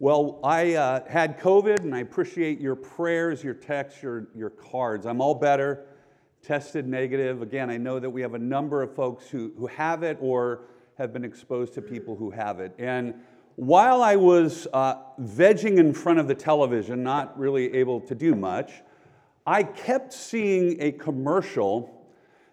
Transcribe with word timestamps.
Well, 0.00 0.38
I 0.44 0.74
uh, 0.74 1.08
had 1.08 1.40
COVID, 1.40 1.80
and 1.80 1.92
I 1.92 1.98
appreciate 1.98 2.60
your 2.60 2.76
prayers, 2.76 3.42
your 3.42 3.54
texts, 3.54 4.00
your, 4.00 4.28
your 4.32 4.50
cards. 4.50 5.06
I'm 5.06 5.20
all 5.20 5.34
better, 5.34 5.86
tested 6.40 6.86
negative. 6.86 7.42
Again, 7.42 7.68
I 7.68 7.78
know 7.78 7.98
that 7.98 8.08
we 8.08 8.20
have 8.20 8.34
a 8.34 8.38
number 8.38 8.80
of 8.80 8.94
folks 8.94 9.28
who, 9.28 9.52
who 9.58 9.66
have 9.66 10.04
it 10.04 10.16
or 10.20 10.60
have 10.98 11.12
been 11.12 11.24
exposed 11.24 11.74
to 11.74 11.82
people 11.82 12.14
who 12.14 12.30
have 12.30 12.60
it. 12.60 12.76
And 12.78 13.12
while 13.56 14.00
I 14.00 14.14
was 14.14 14.68
uh, 14.72 14.98
vegging 15.20 15.78
in 15.78 15.92
front 15.92 16.20
of 16.20 16.28
the 16.28 16.34
television, 16.36 17.02
not 17.02 17.36
really 17.36 17.74
able 17.74 18.00
to 18.02 18.14
do 18.14 18.36
much, 18.36 18.70
I 19.44 19.64
kept 19.64 20.12
seeing 20.12 20.80
a 20.80 20.92
commercial 20.92 22.06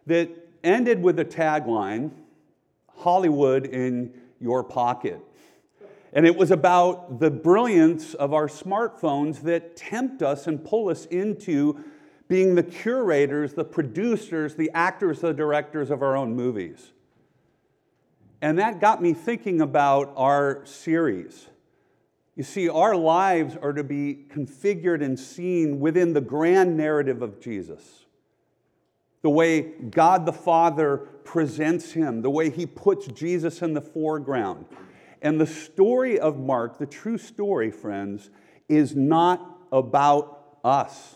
that 0.07 0.32
ended 0.64 1.00
with 1.00 1.20
a 1.20 1.25
tagline 1.25 2.09
Hollywood 2.88 3.68
in 3.68 4.16
your 4.39 4.64
pocket. 4.64 5.21
And 6.16 6.25
it 6.25 6.38
was 6.38 6.50
about 6.50 7.20
the 7.20 7.30
brilliance 7.30 8.13
of 8.13 8.34
our 8.34 8.48
smartphones 8.48 9.41
that 9.41 9.76
tempt 9.76 10.23
us 10.23 10.48
and 10.48 10.63
pull 10.63 10.89
us 10.89 11.05
into 11.08 11.84
being 12.30 12.55
the 12.55 12.63
curators, 12.63 13.53
the 13.53 13.66
producers, 13.66 14.55
the 14.55 14.72
actors, 14.73 15.20
the 15.20 15.34
directors 15.34 15.91
of 15.91 16.02
our 16.02 16.16
own 16.16 16.34
movies. 16.34 16.94
And 18.41 18.58
that 18.59 18.80
got 18.80 19.02
me 19.02 19.13
thinking 19.13 19.59
about 19.59 20.13
our 20.16 20.66
series. 20.66 21.48
You 22.38 22.44
see, 22.44 22.70
our 22.70 22.95
lives 22.95 23.58
are 23.61 23.73
to 23.73 23.84
be 23.84 24.25
configured 24.30 25.03
and 25.03 25.20
seen 25.20 25.81
within 25.81 26.13
the 26.13 26.22
grand 26.22 26.77
narrative 26.77 27.22
of 27.22 27.41
Jesus. 27.41 28.05
The 29.22 29.30
way 29.30 29.61
God 29.61 30.25
the 30.25 30.34
Father 30.34 30.97
presents 31.25 31.91
him, 31.91 32.22
the 32.22 32.30
way 32.30 32.50
he 32.50 32.66
puts 32.66 33.08
Jesus 33.08 33.61
in 33.61 33.73
the 33.73 33.81
foreground. 33.81 34.66
And 35.25 35.41
the 35.41 35.47
story 35.47 36.20
of 36.20 36.38
Mark, 36.38 36.77
the 36.77 36.85
true 36.85 37.17
story, 37.17 37.71
friends, 37.71 38.29
is 38.70 38.95
not 38.95 39.58
about 39.72 40.59
us. 40.63 41.16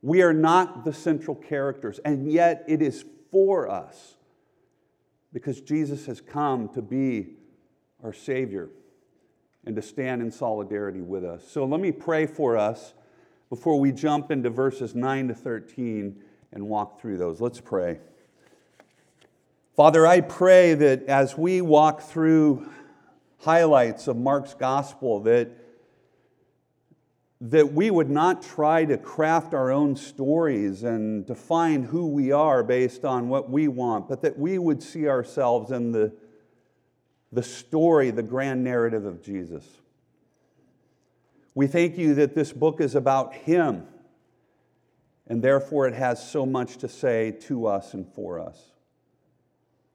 We 0.00 0.22
are 0.22 0.32
not 0.32 0.84
the 0.84 0.92
central 0.92 1.34
characters, 1.34 1.98
and 2.04 2.30
yet 2.30 2.64
it 2.68 2.80
is 2.80 3.04
for 3.32 3.68
us 3.68 4.14
because 5.32 5.60
Jesus 5.60 6.06
has 6.06 6.20
come 6.20 6.68
to 6.68 6.80
be 6.80 7.30
our 8.04 8.12
Savior 8.12 8.68
and 9.66 9.74
to 9.74 9.82
stand 9.82 10.22
in 10.22 10.30
solidarity 10.30 11.00
with 11.00 11.24
us. 11.24 11.42
So 11.50 11.64
let 11.64 11.80
me 11.80 11.90
pray 11.90 12.26
for 12.26 12.56
us 12.56 12.94
before 13.50 13.80
we 13.80 13.90
jump 13.90 14.30
into 14.30 14.50
verses 14.50 14.94
9 14.94 15.26
to 15.26 15.34
13 15.34 16.22
and 16.52 16.68
walk 16.68 17.00
through 17.00 17.18
those. 17.18 17.40
Let's 17.40 17.60
pray. 17.60 17.98
Father, 19.78 20.08
I 20.08 20.22
pray 20.22 20.74
that 20.74 21.06
as 21.06 21.38
we 21.38 21.60
walk 21.60 22.00
through 22.00 22.68
highlights 23.38 24.08
of 24.08 24.16
Mark's 24.16 24.52
gospel, 24.52 25.20
that, 25.20 25.50
that 27.40 27.72
we 27.72 27.88
would 27.88 28.10
not 28.10 28.42
try 28.42 28.84
to 28.84 28.98
craft 28.98 29.54
our 29.54 29.70
own 29.70 29.94
stories 29.94 30.82
and 30.82 31.24
define 31.24 31.84
who 31.84 32.08
we 32.08 32.32
are 32.32 32.64
based 32.64 33.04
on 33.04 33.28
what 33.28 33.50
we 33.50 33.68
want, 33.68 34.08
but 34.08 34.20
that 34.22 34.36
we 34.36 34.58
would 34.58 34.82
see 34.82 35.06
ourselves 35.06 35.70
in 35.70 35.92
the, 35.92 36.12
the 37.30 37.44
story, 37.44 38.10
the 38.10 38.20
grand 38.20 38.64
narrative 38.64 39.04
of 39.04 39.22
Jesus. 39.22 39.64
We 41.54 41.68
thank 41.68 41.96
you 41.96 42.16
that 42.16 42.34
this 42.34 42.52
book 42.52 42.80
is 42.80 42.96
about 42.96 43.32
Him, 43.32 43.86
and 45.28 45.40
therefore 45.40 45.86
it 45.86 45.94
has 45.94 46.28
so 46.28 46.44
much 46.44 46.78
to 46.78 46.88
say 46.88 47.30
to 47.42 47.68
us 47.68 47.94
and 47.94 48.12
for 48.12 48.40
us. 48.40 48.67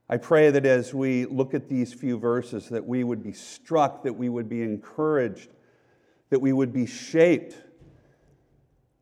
I 0.09 0.17
pray 0.17 0.51
that 0.51 0.65
as 0.65 0.93
we 0.93 1.25
look 1.25 1.53
at 1.53 1.69
these 1.69 1.93
few 1.93 2.17
verses, 2.17 2.69
that 2.69 2.85
we 2.85 3.03
would 3.03 3.23
be 3.23 3.31
struck, 3.31 4.03
that 4.03 4.13
we 4.13 4.29
would 4.29 4.49
be 4.49 4.61
encouraged, 4.61 5.49
that 6.29 6.39
we 6.39 6.51
would 6.51 6.73
be 6.73 6.85
shaped, 6.85 7.55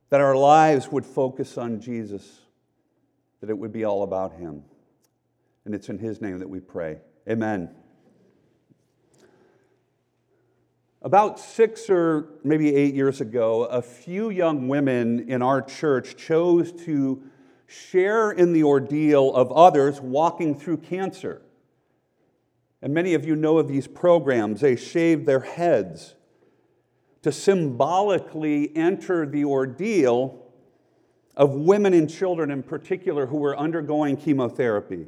that 0.10 0.22
our 0.22 0.36
lives 0.36 0.92
would 0.92 1.06
focus 1.06 1.58
on 1.58 1.82
Jesus, 1.82 2.42
that 3.40 3.50
it 3.50 3.58
would 3.58 3.72
be 3.72 3.84
all 3.84 4.04
about 4.04 4.34
Him. 4.34 4.64
And 5.66 5.74
it's 5.74 5.90
in 5.90 5.98
His 5.98 6.22
name 6.22 6.40
that 6.40 6.50
we 6.50 6.60
pray. 6.60 7.00
Amen. 7.28 7.70
About 11.02 11.40
six 11.40 11.90
or 11.90 12.30
maybe 12.44 12.76
eight 12.76 12.94
years 12.94 13.22
ago, 13.22 13.64
a 13.64 13.82
few 13.82 14.30
young 14.30 14.68
women 14.68 15.28
in 15.28 15.42
our 15.42 15.60
church 15.60 16.16
chose 16.16 16.72
to 16.84 17.24
share 17.72 18.32
in 18.32 18.52
the 18.52 18.64
ordeal 18.64 19.34
of 19.34 19.50
others 19.54 20.02
walking 20.02 20.60
through 20.60 20.78
cancer. 20.78 21.42
And 22.82 22.94
many 22.94 23.14
of 23.14 23.26
you 23.26 23.36
know 23.36 23.60
of 23.60 23.70
these 23.70 23.88
programs. 23.88 24.60
They 24.60 24.76
shave 24.76 25.26
their 25.26 25.40
heads 25.40 26.16
to 27.22 27.32
symbolically 27.32 28.76
enter 28.76 29.26
the 29.26 29.46
ordeal 29.46 30.44
of 31.38 31.52
women 31.52 31.94
and 31.94 32.10
children 32.10 32.52
in 32.52 32.64
particular 32.64 33.28
who 33.28 33.38
were 33.38 33.58
undergoing 33.58 34.18
chemotherapy. 34.18 35.08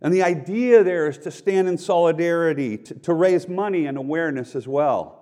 And 0.00 0.12
the 0.12 0.22
idea 0.22 0.82
there 0.82 1.06
is 1.06 1.18
to 1.18 1.30
stand 1.30 1.68
in 1.68 1.78
solidarity, 1.78 2.76
to, 2.78 2.94
to 2.94 3.14
raise 3.14 3.48
money 3.48 3.86
and 3.86 3.96
awareness 3.96 4.56
as 4.56 4.66
well. 4.66 5.13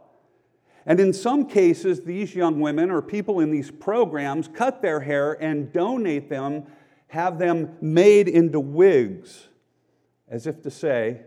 And 0.84 0.98
in 0.98 1.12
some 1.12 1.46
cases, 1.46 2.02
these 2.02 2.34
young 2.34 2.60
women 2.60 2.90
or 2.90 3.02
people 3.02 3.40
in 3.40 3.50
these 3.50 3.70
programs 3.70 4.48
cut 4.48 4.82
their 4.82 5.00
hair 5.00 5.34
and 5.40 5.72
donate 5.72 6.28
them, 6.28 6.64
have 7.08 7.38
them 7.38 7.76
made 7.80 8.28
into 8.28 8.58
wigs, 8.58 9.48
as 10.28 10.46
if 10.46 10.62
to 10.62 10.70
say, 10.70 11.22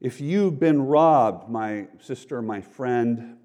if 0.00 0.20
you've 0.20 0.58
been 0.58 0.82
robbed, 0.82 1.48
my 1.48 1.86
sister, 2.00 2.42
my 2.42 2.60
friend, 2.60 3.36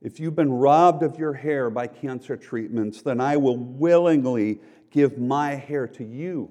if 0.00 0.20
you've 0.20 0.36
been 0.36 0.52
robbed 0.52 1.02
of 1.02 1.18
your 1.18 1.32
hair 1.32 1.70
by 1.70 1.88
cancer 1.88 2.36
treatments, 2.36 3.02
then 3.02 3.20
I 3.20 3.36
will 3.36 3.56
willingly 3.56 4.60
give 4.90 5.18
my 5.18 5.56
hair 5.56 5.88
to 5.88 6.04
you 6.04 6.50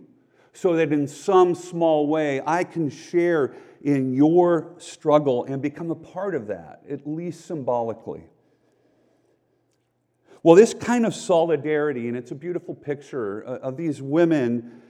so 0.51 0.75
that 0.75 0.91
in 0.91 1.07
some 1.07 1.55
small 1.55 2.07
way 2.07 2.41
I 2.45 2.63
can 2.63 2.89
share 2.89 3.55
in 3.83 4.13
your 4.13 4.73
struggle 4.77 5.43
and 5.43 5.61
become 5.61 5.91
a 5.91 5.95
part 5.95 6.33
of 6.33 6.47
that, 6.47 6.81
at 6.89 7.05
least 7.05 7.45
symbolically. 7.45 8.23
Well, 10.41 10.55
this 10.55 10.73
kind 10.73 11.05
of 11.05 11.13
solidarity, 11.13 12.07
and 12.07 12.17
it's 12.17 12.31
a 12.31 12.35
beautiful 12.35 12.75
picture 12.75 13.45
uh, 13.47 13.59
of 13.59 13.77
these 13.77 14.01
women 14.01 14.81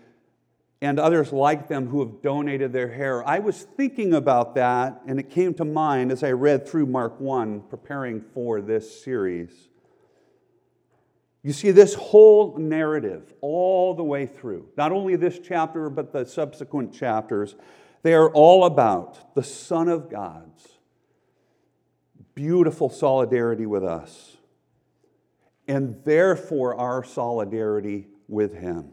and 0.82 1.00
others 1.00 1.32
like 1.32 1.68
them 1.70 1.88
who 1.88 2.02
have 2.02 2.22
donated 2.22 2.74
their 2.74 2.92
hair. 2.92 3.28
I 3.28 3.40
was 3.40 3.64
thinking 3.78 4.14
about 4.14 4.56
that, 4.56 5.02
and 5.08 5.20
it 5.20 5.30
came 5.30 5.54
to 5.56 5.66
mind 5.66 6.12
as 6.12 6.24
I 6.24 6.32
read 6.32 6.68
through 6.68 6.88
Mark 6.88 7.20
1, 7.20 7.62
preparing 7.70 8.22
for 8.34 8.62
this 8.62 9.04
series. 9.04 9.70
You 11.42 11.54
see, 11.54 11.72
this 11.72 11.94
whole 11.94 12.58
narrative, 12.58 13.34
all 13.42 13.94
the 13.94 14.04
way 14.04 14.26
through, 14.26 14.70
not 14.76 14.92
only 14.92 15.16
this 15.16 15.40
chapter, 15.40 15.90
but 15.90 16.12
the 16.12 16.26
subsequent 16.26 16.94
chapters, 16.94 17.56
they 18.04 18.14
are 18.14 18.30
all 18.30 18.66
about 18.66 19.34
the 19.34 19.44
Son 19.44 19.88
of 19.88 20.10
God's 20.10 20.68
beautiful 22.36 22.90
solidarity 22.90 23.66
with 23.66 23.84
us, 23.84 24.38
and 25.68 26.04
therefore 26.04 26.76
our 26.76 27.04
solidarity 27.04 28.08
with 28.28 28.56
Him. 28.56 28.92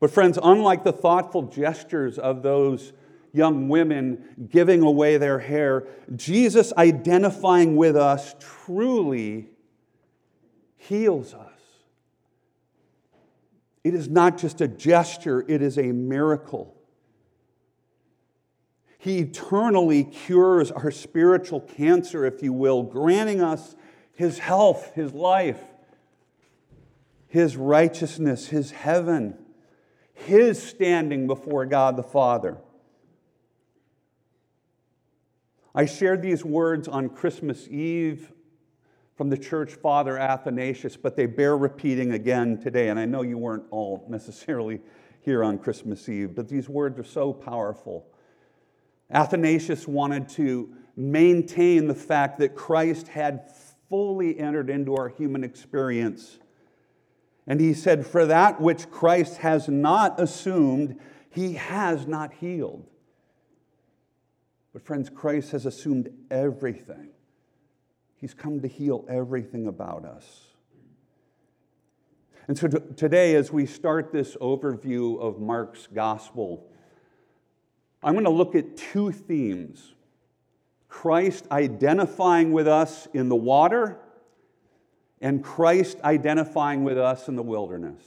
But, 0.00 0.10
friends, 0.10 0.38
unlike 0.42 0.84
the 0.84 0.92
thoughtful 0.92 1.42
gestures 1.42 2.18
of 2.18 2.42
those 2.42 2.92
young 3.32 3.68
women 3.68 4.48
giving 4.50 4.82
away 4.82 5.16
their 5.16 5.38
hair, 5.38 5.86
Jesus 6.14 6.72
identifying 6.76 7.76
with 7.76 7.96
us 7.96 8.34
truly 8.38 9.48
heals 10.76 11.34
us. 11.34 11.50
It 13.82 13.94
is 13.94 14.08
not 14.08 14.38
just 14.38 14.60
a 14.60 14.68
gesture, 14.68 15.44
it 15.46 15.62
is 15.62 15.78
a 15.78 15.92
miracle. 15.92 16.74
He 19.04 19.18
eternally 19.18 20.02
cures 20.02 20.70
our 20.70 20.90
spiritual 20.90 21.60
cancer, 21.60 22.24
if 22.24 22.42
you 22.42 22.54
will, 22.54 22.82
granting 22.82 23.42
us 23.42 23.76
His 24.14 24.38
health, 24.38 24.92
His 24.94 25.12
life, 25.12 25.60
His 27.28 27.54
righteousness, 27.54 28.46
His 28.46 28.70
heaven, 28.70 29.36
His 30.14 30.62
standing 30.62 31.26
before 31.26 31.66
God 31.66 31.98
the 31.98 32.02
Father. 32.02 32.56
I 35.74 35.84
shared 35.84 36.22
these 36.22 36.42
words 36.42 36.88
on 36.88 37.10
Christmas 37.10 37.68
Eve 37.68 38.32
from 39.16 39.28
the 39.28 39.36
church 39.36 39.74
father 39.74 40.16
Athanasius, 40.16 40.96
but 40.96 41.14
they 41.14 41.26
bear 41.26 41.58
repeating 41.58 42.12
again 42.12 42.58
today. 42.58 42.88
And 42.88 42.98
I 42.98 43.04
know 43.04 43.20
you 43.20 43.36
weren't 43.36 43.64
all 43.70 44.06
necessarily 44.08 44.80
here 45.20 45.44
on 45.44 45.58
Christmas 45.58 46.08
Eve, 46.08 46.34
but 46.34 46.48
these 46.48 46.70
words 46.70 46.98
are 46.98 47.04
so 47.04 47.34
powerful. 47.34 48.06
Athanasius 49.14 49.86
wanted 49.86 50.28
to 50.30 50.74
maintain 50.96 51.86
the 51.86 51.94
fact 51.94 52.38
that 52.40 52.54
Christ 52.54 53.08
had 53.08 53.50
fully 53.88 54.38
entered 54.38 54.68
into 54.68 54.96
our 54.96 55.08
human 55.08 55.44
experience. 55.44 56.38
And 57.46 57.60
he 57.60 57.74
said, 57.74 58.06
For 58.06 58.26
that 58.26 58.60
which 58.60 58.90
Christ 58.90 59.38
has 59.38 59.68
not 59.68 60.20
assumed, 60.20 60.98
he 61.30 61.54
has 61.54 62.06
not 62.06 62.34
healed. 62.34 62.86
But, 64.72 64.82
friends, 64.82 65.08
Christ 65.08 65.52
has 65.52 65.66
assumed 65.66 66.10
everything. 66.30 67.10
He's 68.16 68.34
come 68.34 68.60
to 68.60 68.68
heal 68.68 69.04
everything 69.08 69.66
about 69.66 70.04
us. 70.04 70.40
And 72.48 72.58
so 72.58 72.66
t- 72.68 72.78
today, 72.96 73.36
as 73.36 73.52
we 73.52 73.66
start 73.66 74.12
this 74.12 74.36
overview 74.36 75.20
of 75.20 75.40
Mark's 75.40 75.86
gospel, 75.86 76.66
I'm 78.04 78.12
going 78.12 78.24
to 78.24 78.30
look 78.30 78.54
at 78.54 78.76
two 78.76 79.10
themes 79.10 79.92
Christ 80.88 81.46
identifying 81.50 82.52
with 82.52 82.68
us 82.68 83.08
in 83.12 83.28
the 83.28 83.36
water, 83.36 83.98
and 85.20 85.42
Christ 85.42 85.98
identifying 86.04 86.84
with 86.84 86.98
us 86.98 87.26
in 87.28 87.34
the 87.34 87.42
wilderness. 87.42 88.02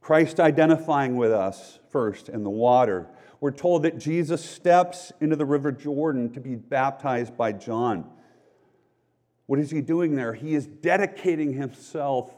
Christ 0.00 0.38
identifying 0.38 1.16
with 1.16 1.32
us 1.32 1.78
first 1.90 2.28
in 2.28 2.44
the 2.44 2.50
water. 2.50 3.08
We're 3.40 3.50
told 3.50 3.82
that 3.84 3.98
Jesus 3.98 4.44
steps 4.44 5.12
into 5.20 5.34
the 5.34 5.46
River 5.46 5.72
Jordan 5.72 6.30
to 6.34 6.40
be 6.40 6.54
baptized 6.54 7.36
by 7.36 7.52
John. 7.52 8.08
What 9.46 9.58
is 9.58 9.70
he 9.70 9.80
doing 9.80 10.14
there? 10.14 10.34
He 10.34 10.54
is 10.54 10.66
dedicating 10.66 11.54
himself 11.54 12.34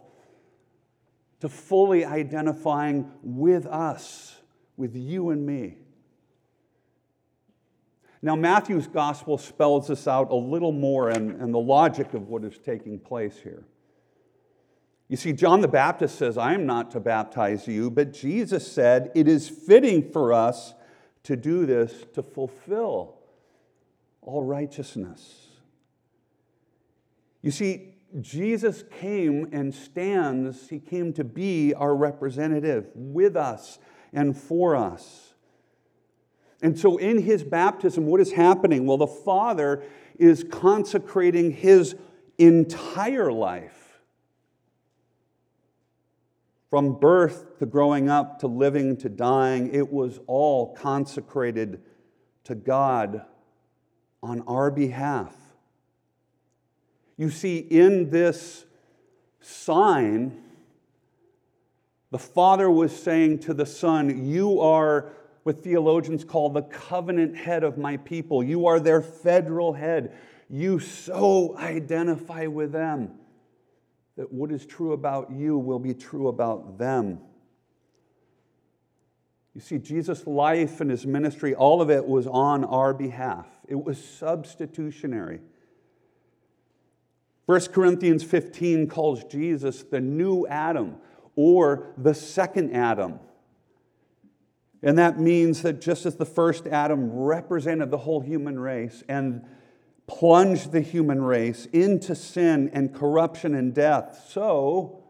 to 1.40 1.49
fully 1.49 2.04
identifying 2.04 3.10
with 3.22 3.66
us, 3.66 4.37
with 4.76 4.96
you 4.96 5.31
and 5.31 5.44
me. 5.44 5.78
Now, 8.26 8.34
Matthew's 8.34 8.88
gospel 8.88 9.38
spells 9.38 9.87
this 9.87 10.08
out 10.08 10.32
a 10.32 10.34
little 10.34 10.73
more 10.73 11.11
and, 11.11 11.40
and 11.40 11.55
the 11.55 11.61
logic 11.61 12.12
of 12.12 12.26
what 12.26 12.43
is 12.43 12.58
taking 12.58 12.99
place 12.99 13.38
here. 13.40 13.62
You 15.06 15.17
see, 15.17 15.32
John 15.32 15.61
the 15.61 15.69
Baptist 15.69 16.19
says, 16.19 16.37
I 16.37 16.52
am 16.52 16.67
not 16.67 16.90
to 16.90 16.99
baptize 16.99 17.69
you, 17.69 17.88
but 17.88 18.12
Jesus 18.12 18.67
said, 18.67 19.12
It 19.14 19.28
is 19.28 19.49
fitting 19.49 20.11
for 20.11 20.32
us 20.32 20.75
to 21.23 21.37
do 21.37 21.67
this 21.67 22.05
to 22.14 22.23
fulfill 22.25 23.14
all 24.23 24.43
righteousness. 24.43 25.46
You 27.43 27.52
see, 27.52 27.94
Jesus 28.20 28.82
came 28.99 29.49
and 29.52 29.73
stands, 29.73 30.69
he 30.69 30.81
came 30.81 31.12
to 31.12 31.23
be 31.23 31.75
our 31.75 31.94
representative 31.94 32.88
with 32.93 33.37
us 33.37 33.78
and 34.12 34.37
for 34.37 34.75
us. 34.75 35.35
And 36.62 36.78
so, 36.78 36.96
in 36.96 37.22
his 37.22 37.42
baptism, 37.42 38.06
what 38.06 38.20
is 38.20 38.32
happening? 38.32 38.86
Well, 38.86 38.96
the 38.96 39.06
Father 39.06 39.82
is 40.18 40.44
consecrating 40.50 41.52
his 41.52 41.94
entire 42.38 43.30
life 43.30 44.00
from 46.70 46.98
birth 46.98 47.58
to 47.58 47.66
growing 47.66 48.08
up 48.08 48.40
to 48.40 48.46
living 48.46 48.96
to 48.98 49.08
dying. 49.08 49.72
It 49.72 49.92
was 49.92 50.20
all 50.26 50.74
consecrated 50.74 51.82
to 52.44 52.54
God 52.54 53.22
on 54.22 54.42
our 54.46 54.70
behalf. 54.70 55.34
You 57.16 57.30
see, 57.30 57.58
in 57.58 58.10
this 58.10 58.64
sign, 59.40 60.42
the 62.10 62.18
Father 62.18 62.70
was 62.70 62.94
saying 62.94 63.40
to 63.40 63.54
the 63.54 63.66
Son, 63.66 64.26
You 64.26 64.60
are 64.60 65.12
what 65.46 65.62
theologians 65.62 66.25
call 66.25 66.50
the 66.50 66.62
covenant 66.62 67.37
head 67.37 67.62
of 67.62 67.78
my 67.78 67.96
people. 67.98 68.43
You 68.43 68.66
are 68.66 68.81
their 68.81 69.00
federal 69.00 69.75
head. 69.75 70.12
You 70.50 70.81
so 70.81 71.56
identify 71.56 72.48
with 72.48 72.72
them 72.72 73.12
that 74.16 74.32
what 74.32 74.50
is 74.50 74.66
true 74.66 74.90
about 74.90 75.31
you 75.31 75.56
will 75.56 75.78
be 75.78 75.94
true 75.94 76.26
about 76.26 76.78
them. 76.78 77.20
You 79.54 79.60
see, 79.60 79.78
Jesus' 79.78 80.26
life 80.26 80.81
and 80.81 80.90
his 80.90 81.06
ministry, 81.06 81.54
all 81.54 81.81
of 81.81 81.90
it 81.90 82.04
was 82.04 82.26
on 82.26 82.64
our 82.64 82.92
behalf, 82.92 83.46
it 83.69 83.76
was 83.76 84.04
substitutionary. 84.04 85.38
1 87.44 87.60
Corinthians 87.66 88.25
15 88.25 88.88
calls 88.88 89.22
Jesus 89.22 89.84
the 89.84 90.00
new 90.00 90.44
Adam 90.49 90.96
or 91.37 91.94
the 91.96 92.14
second 92.14 92.75
Adam. 92.75 93.20
And 94.82 94.99
that 94.99 95.19
means 95.19 95.62
that 95.62 95.81
just 95.81 96.06
as 96.06 96.17
the 96.17 96.26
first 96.26 96.67
Adam 96.67 97.11
represented 97.11 97.90
the 97.90 97.99
whole 97.99 98.20
human 98.20 98.58
race 98.58 99.02
and 99.08 99.44
plunged 100.06 100.73
the 100.73 100.81
human 100.81 101.23
race 101.23 101.67
into 101.73 102.14
sin 102.14 102.70
and 102.73 102.94
corruption 102.94 103.55
and 103.55 103.75
death, 103.75 104.26
so, 104.28 105.02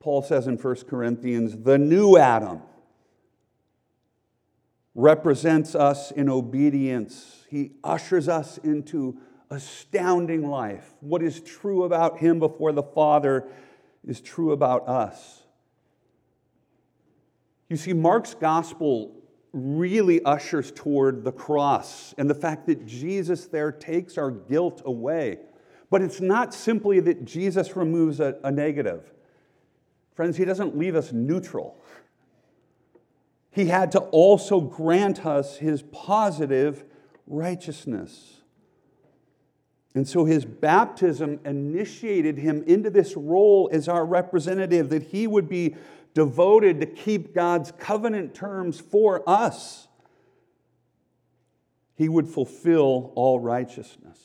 Paul 0.00 0.22
says 0.22 0.46
in 0.46 0.56
1 0.56 0.74
Corinthians, 0.88 1.56
the 1.58 1.78
new 1.78 2.16
Adam 2.16 2.62
represents 4.94 5.74
us 5.74 6.10
in 6.10 6.28
obedience. 6.28 7.44
He 7.48 7.72
ushers 7.84 8.28
us 8.28 8.58
into 8.58 9.18
astounding 9.50 10.48
life. 10.48 10.94
What 11.00 11.22
is 11.22 11.40
true 11.40 11.84
about 11.84 12.18
him 12.18 12.38
before 12.38 12.72
the 12.72 12.82
Father 12.82 13.46
is 14.04 14.20
true 14.20 14.52
about 14.52 14.88
us. 14.88 15.41
You 17.72 17.78
see, 17.78 17.94
Mark's 17.94 18.34
gospel 18.34 19.16
really 19.54 20.22
ushers 20.24 20.70
toward 20.72 21.24
the 21.24 21.32
cross 21.32 22.14
and 22.18 22.28
the 22.28 22.34
fact 22.34 22.66
that 22.66 22.84
Jesus 22.84 23.46
there 23.46 23.72
takes 23.72 24.18
our 24.18 24.30
guilt 24.30 24.82
away. 24.84 25.38
But 25.88 26.02
it's 26.02 26.20
not 26.20 26.52
simply 26.52 27.00
that 27.00 27.24
Jesus 27.24 27.74
removes 27.74 28.20
a, 28.20 28.36
a 28.44 28.52
negative. 28.52 29.10
Friends, 30.14 30.36
he 30.36 30.44
doesn't 30.44 30.76
leave 30.76 30.94
us 30.94 31.12
neutral. 31.12 31.82
He 33.50 33.64
had 33.64 33.90
to 33.92 34.00
also 34.00 34.60
grant 34.60 35.24
us 35.24 35.56
his 35.56 35.80
positive 35.80 36.84
righteousness. 37.26 38.42
And 39.94 40.06
so 40.06 40.26
his 40.26 40.44
baptism 40.44 41.40
initiated 41.46 42.36
him 42.36 42.64
into 42.66 42.90
this 42.90 43.16
role 43.16 43.70
as 43.72 43.88
our 43.88 44.04
representative, 44.04 44.90
that 44.90 45.04
he 45.04 45.26
would 45.26 45.48
be 45.48 45.74
devoted 46.14 46.80
to 46.80 46.86
keep 46.86 47.34
God's 47.34 47.72
covenant 47.72 48.34
terms 48.34 48.80
for 48.80 49.28
us. 49.28 49.88
He 51.94 52.08
would 52.08 52.28
fulfill 52.28 53.12
all 53.14 53.40
righteousness. 53.40 54.18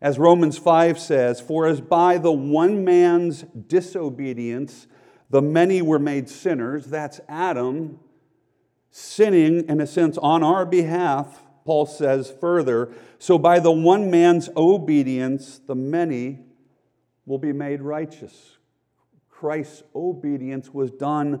As 0.00 0.18
Romans 0.18 0.56
5 0.56 0.98
says, 0.98 1.40
For 1.40 1.66
as 1.66 1.80
by 1.80 2.18
the 2.18 2.32
one 2.32 2.84
man's 2.84 3.42
disobedience 3.42 4.86
the 5.28 5.42
many 5.42 5.80
were 5.82 5.98
made 5.98 6.28
sinners, 6.28 6.86
that's 6.86 7.20
Adam 7.28 8.00
sinning, 8.90 9.68
in 9.68 9.80
a 9.80 9.86
sense, 9.86 10.18
on 10.18 10.42
our 10.42 10.66
behalf 10.66 11.42
Paul 11.64 11.86
says 11.86 12.32
further, 12.40 12.92
so 13.18 13.38
by 13.38 13.60
the 13.60 13.70
one 13.70 14.10
man's 14.10 14.48
obedience, 14.56 15.60
the 15.66 15.74
many 15.74 16.40
will 17.26 17.38
be 17.38 17.52
made 17.52 17.82
righteous. 17.82 18.56
Christ's 19.40 19.82
obedience 19.94 20.68
was 20.68 20.90
done 20.90 21.40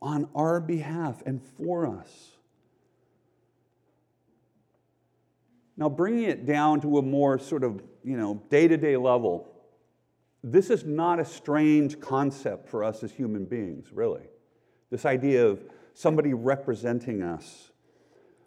on 0.00 0.26
our 0.34 0.58
behalf 0.58 1.22
and 1.26 1.42
for 1.42 1.86
us. 1.86 2.30
Now, 5.76 5.90
bringing 5.90 6.24
it 6.24 6.46
down 6.46 6.80
to 6.80 6.96
a 6.96 7.02
more 7.02 7.38
sort 7.38 7.62
of, 7.62 7.82
you 8.02 8.16
know, 8.16 8.42
day 8.48 8.68
to 8.68 8.78
day 8.78 8.96
level, 8.96 9.52
this 10.42 10.70
is 10.70 10.84
not 10.84 11.20
a 11.20 11.26
strange 11.26 12.00
concept 12.00 12.70
for 12.70 12.82
us 12.82 13.02
as 13.02 13.12
human 13.12 13.44
beings, 13.44 13.88
really. 13.92 14.24
This 14.90 15.04
idea 15.04 15.46
of 15.46 15.62
somebody 15.92 16.32
representing 16.32 17.22
us. 17.22 17.70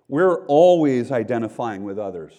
We're 0.07 0.47
always 0.47 1.11
identifying 1.11 1.83
with 1.83 1.99
others. 1.99 2.33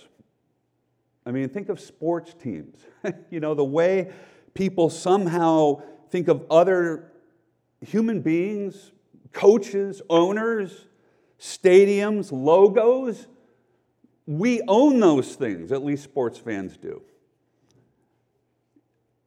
I 1.24 1.30
mean, 1.30 1.48
think 1.48 1.68
of 1.68 1.78
sports 1.78 2.34
teams. 2.34 2.76
you 3.30 3.38
know, 3.38 3.54
the 3.54 3.62
way 3.62 4.10
people 4.52 4.90
somehow 4.90 5.82
think 6.10 6.28
of 6.28 6.44
other 6.50 7.10
human 7.80 8.20
beings, 8.20 8.92
coaches, 9.32 10.02
owners, 10.10 10.86
stadiums, 11.38 12.30
logos. 12.32 13.26
We 14.26 14.62
own 14.68 15.00
those 15.00 15.34
things, 15.34 15.72
at 15.72 15.84
least 15.84 16.04
sports 16.04 16.38
fans 16.38 16.76
do. 16.76 17.02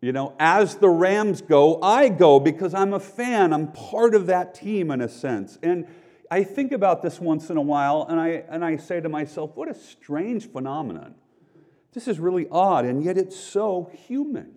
You 0.01 0.11
know, 0.11 0.35
as 0.37 0.75
the 0.75 0.89
Rams 0.89 1.41
go, 1.41 1.81
I 1.81 2.09
go 2.09 2.39
because 2.39 2.73
I'm 2.73 2.93
a 2.93 2.99
fan. 2.99 3.53
I'm 3.53 3.71
part 3.71 4.15
of 4.15 4.27
that 4.27 4.53
team 4.53 4.91
in 4.91 4.99
a 4.99 5.07
sense. 5.07 5.57
And 5.63 5.87
I 6.29 6.43
think 6.43 6.73
about 6.73 7.01
this 7.01 7.21
once 7.21 7.49
in 7.49 7.57
a 7.57 7.61
while 7.61 8.05
and 8.09 8.19
I, 8.19 8.43
and 8.49 8.65
I 8.65 8.77
say 8.77 8.99
to 8.99 9.07
myself, 9.07 9.51
what 9.55 9.69
a 9.69 9.73
strange 9.73 10.51
phenomenon. 10.51 11.15
This 11.93 12.07
is 12.07 12.19
really 12.19 12.47
odd, 12.51 12.85
and 12.85 13.03
yet 13.03 13.17
it's 13.17 13.37
so 13.37 13.91
human. 14.07 14.55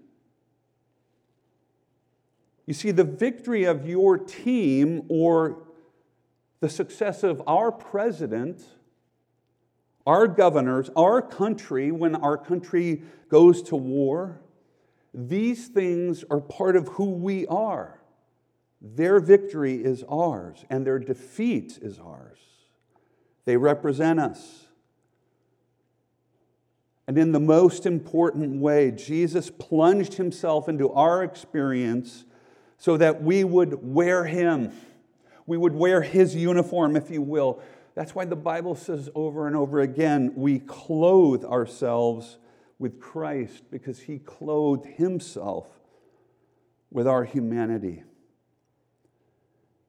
You 2.67 2.75
see, 2.75 2.91
the 2.91 3.05
victory 3.05 3.65
of 3.65 3.89
your 3.89 4.19
team 4.19 5.05
or 5.09 5.63
the 6.61 6.69
success 6.69 7.23
of 7.23 7.43
our 7.47 7.71
president, 7.71 8.63
our 10.05 10.27
governors, 10.27 10.91
our 10.97 11.23
country, 11.23 11.93
when 11.93 12.17
our 12.17 12.37
country 12.37 13.03
goes 13.29 13.63
to 13.63 13.77
war, 13.77 14.41
these 15.15 15.69
things 15.69 16.25
are 16.31 16.41
part 16.41 16.77
of 16.77 16.89
who 16.89 17.11
we 17.11 17.47
are. 17.47 18.01
Their 18.83 19.21
victory 19.21 19.83
is 19.83 20.05
ours, 20.09 20.65
and 20.69 20.87
their 20.87 20.99
defeat 20.99 21.79
is 21.81 21.99
ours. 21.99 22.39
they 23.47 23.57
represent 23.57 24.19
us. 24.19 24.67
And 27.07 27.17
in 27.17 27.31
the 27.31 27.41
most 27.41 27.87
important 27.87 28.61
way, 28.61 28.91
Jesus 28.91 29.51
plunged 29.51 30.15
himself 30.15 30.69
into 30.69 30.91
our 30.91 31.23
experience 31.23 32.25
so 32.79 32.97
that 32.97 33.23
we 33.23 33.45
would 33.45 33.79
wear 33.83 34.25
him. 34.25 34.73
We 35.47 35.57
would 35.57 35.75
wear 35.75 36.03
his 36.03 36.35
uniform, 36.35 36.97
if 36.97 37.11
you 37.11 37.23
will. 37.23 37.61
That's 37.95 38.15
why 38.15 38.27
the 38.27 38.37
Bible 38.37 38.75
says 38.75 39.09
over 39.15 39.47
and 39.47 39.57
over 39.57 39.81
again 39.81 40.33
we 40.37 40.59
clothe 40.59 41.45
ourselves 41.45 42.39
with 42.79 43.01
Christ 43.01 43.65
because 43.71 44.01
he 44.01 44.19
clothed 44.19 44.87
himself 44.87 45.67
with 46.91 47.07
our 47.07 47.25
humanity. 47.25 48.03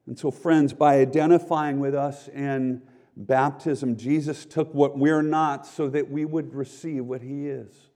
And 0.06 0.18
so, 0.18 0.30
friends, 0.30 0.72
by 0.72 0.96
identifying 0.96 1.80
with 1.80 1.94
us 1.94 2.28
in 2.28 2.82
baptism, 3.14 3.96
Jesus 3.96 4.46
took 4.46 4.72
what 4.72 4.96
we're 4.96 5.22
not 5.22 5.66
so 5.66 5.88
that 5.90 6.10
we 6.10 6.24
would 6.24 6.54
receive 6.54 7.04
what 7.04 7.20
he 7.20 7.46
is. 7.46 7.87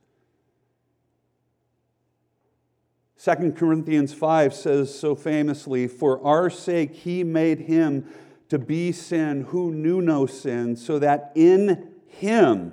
2 3.22 3.52
Corinthians 3.52 4.12
5 4.12 4.52
says 4.52 4.98
so 4.98 5.14
famously, 5.14 5.86
For 5.86 6.24
our 6.26 6.50
sake 6.50 6.92
he 6.92 7.22
made 7.22 7.60
him 7.60 8.12
to 8.48 8.58
be 8.58 8.90
sin 8.90 9.42
who 9.42 9.70
knew 9.72 10.00
no 10.02 10.26
sin, 10.26 10.74
so 10.74 10.98
that 10.98 11.30
in 11.36 11.92
him, 12.08 12.72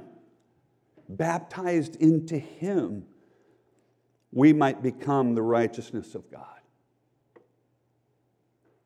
baptized 1.08 1.98
into 1.98 2.39
him, 2.39 3.06
we 4.32 4.51
might 4.51 4.82
become 4.82 5.36
the 5.36 5.41
righteousness 5.44 6.15
of 6.15 6.32
God. 6.32 6.46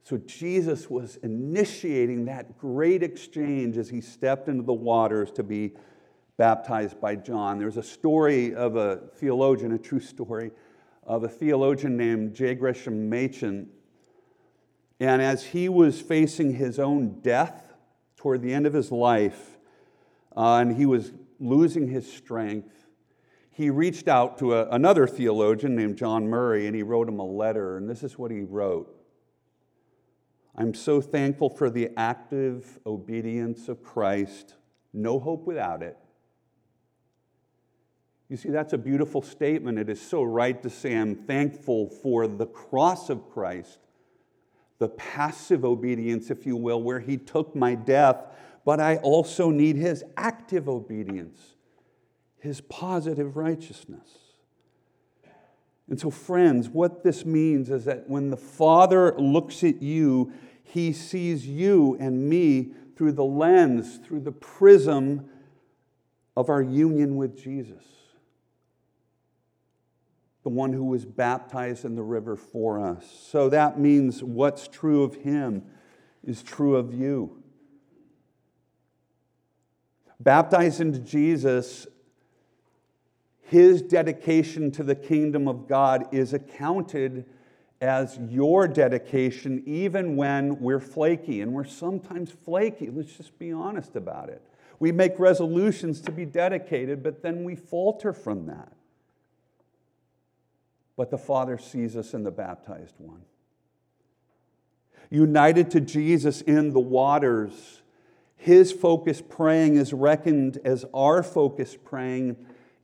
So 0.03 0.17
Jesus 0.17 0.89
was 0.89 1.15
initiating 1.17 2.25
that 2.25 2.57
great 2.57 3.03
exchange 3.03 3.77
as 3.77 3.89
he 3.89 4.01
stepped 4.01 4.49
into 4.49 4.63
the 4.63 4.73
waters 4.73 5.31
to 5.31 5.43
be 5.43 5.71
baptized 6.35 6.99
by 6.99 7.15
John. 7.15 7.57
There's 7.57 7.77
a 7.77 7.83
story 7.83 8.53
of 8.53 8.75
a 8.75 8.97
theologian, 9.15 9.71
a 9.71 9.77
true 9.77 10.01
story, 10.01 10.51
of 11.05 11.23
a 11.23 11.27
theologian 11.27 11.97
named 11.97 12.33
J. 12.33 12.55
Gresham 12.55 13.09
Machen. 13.09 13.69
And 14.99 15.21
as 15.21 15.43
he 15.43 15.69
was 15.69 15.99
facing 16.01 16.53
his 16.53 16.79
own 16.79 17.19
death 17.21 17.73
toward 18.15 18.41
the 18.41 18.53
end 18.53 18.65
of 18.65 18.73
his 18.73 18.91
life, 18.91 19.57
uh, 20.35 20.57
and 20.57 20.75
he 20.75 20.85
was 20.85 21.11
losing 21.39 21.87
his 21.87 22.11
strength, 22.11 22.87
he 23.51 23.69
reached 23.69 24.07
out 24.07 24.37
to 24.39 24.53
a, 24.53 24.67
another 24.69 25.05
theologian 25.05 25.75
named 25.75 25.97
John 25.97 26.27
Murray 26.27 26.65
and 26.65 26.75
he 26.75 26.83
wrote 26.83 27.07
him 27.07 27.19
a 27.19 27.25
letter. 27.25 27.77
And 27.77 27.89
this 27.89 28.03
is 28.03 28.17
what 28.17 28.31
he 28.31 28.41
wrote 28.41 28.89
I'm 30.55 30.73
so 30.73 31.01
thankful 31.01 31.49
for 31.49 31.69
the 31.69 31.89
active 31.97 32.79
obedience 32.85 33.69
of 33.69 33.83
Christ, 33.83 34.55
no 34.93 35.19
hope 35.19 35.45
without 35.45 35.81
it. 35.81 35.97
You 38.33 38.37
see, 38.37 38.49
that's 38.49 38.73
a 38.73 38.79
beautiful 38.79 39.21
statement. 39.21 39.77
It 39.77 39.89
is 39.89 40.01
so 40.01 40.23
right 40.23 40.59
to 40.63 40.67
say, 40.67 40.95
I'm 40.95 41.13
thankful 41.13 41.87
for 41.87 42.27
the 42.27 42.47
cross 42.47 43.11
of 43.11 43.29
Christ, 43.29 43.77
the 44.79 44.87
passive 44.87 45.63
obedience, 45.63 46.31
if 46.31 46.47
you 46.47 46.55
will, 46.55 46.81
where 46.81 46.99
he 46.99 47.15
took 47.15 47.55
my 47.55 47.75
death, 47.75 48.25
but 48.65 48.79
I 48.79 48.95
also 48.97 49.51
need 49.51 49.75
his 49.75 50.03
active 50.17 50.67
obedience, 50.67 51.39
his 52.39 52.59
positive 52.59 53.37
righteousness. 53.37 54.09
And 55.87 55.99
so, 55.99 56.09
friends, 56.09 56.69
what 56.69 57.03
this 57.03 57.25
means 57.25 57.69
is 57.69 57.85
that 57.85 58.09
when 58.09 58.31
the 58.31 58.37
Father 58.37 59.13
looks 59.15 59.63
at 59.63 59.79
you, 59.79 60.33
he 60.63 60.91
sees 60.91 61.45
you 61.45 61.97
and 61.99 62.27
me 62.27 62.71
through 62.95 63.11
the 63.11 63.23
lens, 63.23 63.99
through 64.03 64.21
the 64.21 64.31
prism 64.31 65.29
of 66.35 66.49
our 66.49 66.63
union 66.63 67.15
with 67.15 67.37
Jesus, 67.37 67.83
the 70.43 70.49
one 70.49 70.73
who 70.73 70.83
was 70.83 71.05
baptized 71.05 71.85
in 71.85 71.95
the 71.95 72.03
river 72.03 72.35
for 72.35 72.79
us. 72.79 73.05
So 73.29 73.49
that 73.49 73.79
means 73.79 74.23
what's 74.23 74.67
true 74.67 75.03
of 75.03 75.15
him 75.15 75.63
is 76.23 76.43
true 76.43 76.75
of 76.75 76.93
you. 76.93 77.41
Baptized 80.19 80.79
into 80.79 80.99
Jesus 80.99 81.87
his 83.53 83.83
dedication 83.83 84.71
to 84.71 84.81
the 84.81 84.95
kingdom 84.95 85.47
of 85.47 85.67
God 85.67 86.07
is 86.11 86.33
accounted 86.33 87.25
as 87.81 88.17
your 88.27 88.67
dedication, 88.67 89.61
even 89.67 90.15
when 90.15 90.59
we're 90.59 90.79
flaky. 90.79 91.41
And 91.41 91.53
we're 91.53 91.63
sometimes 91.63 92.31
flaky. 92.31 92.89
Let's 92.89 93.15
just 93.15 93.37
be 93.37 93.51
honest 93.51 93.95
about 93.95 94.29
it. 94.29 94.41
We 94.79 94.91
make 94.91 95.19
resolutions 95.19 96.01
to 96.01 96.11
be 96.11 96.25
dedicated, 96.25 97.03
but 97.03 97.21
then 97.21 97.43
we 97.43 97.55
falter 97.55 98.11
from 98.11 98.47
that. 98.47 98.73
But 100.95 101.09
the 101.09 101.17
Father 101.17 101.57
sees 101.57 101.95
us 101.95 102.13
in 102.13 102.23
the 102.23 102.31
baptized 102.31 102.95
one. 102.97 103.21
United 105.09 105.71
to 105.71 105.81
Jesus 105.81 106.41
in 106.41 106.73
the 106.73 106.79
waters, 106.79 107.81
his 108.35 108.71
focused 108.71 109.29
praying 109.29 109.75
is 109.75 109.93
reckoned 109.93 110.59
as 110.63 110.85
our 110.93 111.23
focused 111.23 111.83
praying 111.83 112.35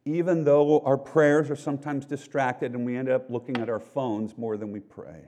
even 0.05 0.43
though 0.43 0.79
our 0.81 0.97
prayers 0.97 1.49
are 1.49 1.55
sometimes 1.55 2.05
distracted 2.05 2.73
and 2.73 2.85
we 2.85 2.97
end 2.97 3.09
up 3.09 3.29
looking 3.29 3.57
at 3.57 3.69
our 3.69 3.79
phones 3.79 4.37
more 4.37 4.57
than 4.57 4.71
we 4.71 4.79
pray. 4.79 5.25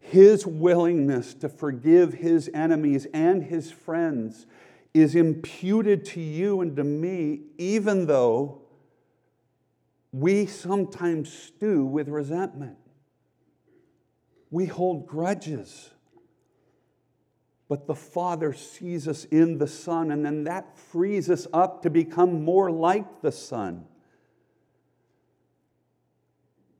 His 0.00 0.46
willingness 0.46 1.34
to 1.34 1.48
forgive 1.48 2.14
his 2.14 2.50
enemies 2.52 3.06
and 3.14 3.44
his 3.44 3.70
friends 3.70 4.46
is 4.92 5.14
imputed 5.14 6.04
to 6.04 6.20
you 6.20 6.60
and 6.60 6.76
to 6.76 6.84
me, 6.84 7.40
even 7.58 8.06
though 8.06 8.62
we 10.14 10.46
sometimes 10.46 11.32
stew 11.32 11.84
with 11.84 12.08
resentment. 12.08 12.78
We 14.50 14.66
hold 14.66 15.06
grudges 15.06 15.90
but 17.68 17.86
the 17.86 17.94
Father 17.94 18.52
sees 18.52 19.08
us 19.08 19.24
in 19.24 19.58
the 19.58 19.66
Son, 19.66 20.10
and 20.10 20.24
then 20.24 20.44
that 20.44 20.78
frees 20.78 21.30
us 21.30 21.46
up 21.52 21.82
to 21.82 21.90
become 21.90 22.44
more 22.44 22.70
like 22.70 23.22
the 23.22 23.32
Son. 23.32 23.86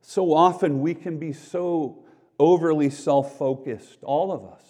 So 0.02 0.34
often 0.34 0.80
we 0.80 0.94
can 0.94 1.18
be 1.18 1.32
so 1.32 2.04
overly 2.38 2.90
self 2.90 3.38
focused, 3.38 3.98
all 4.02 4.30
of 4.30 4.44
us. 4.44 4.62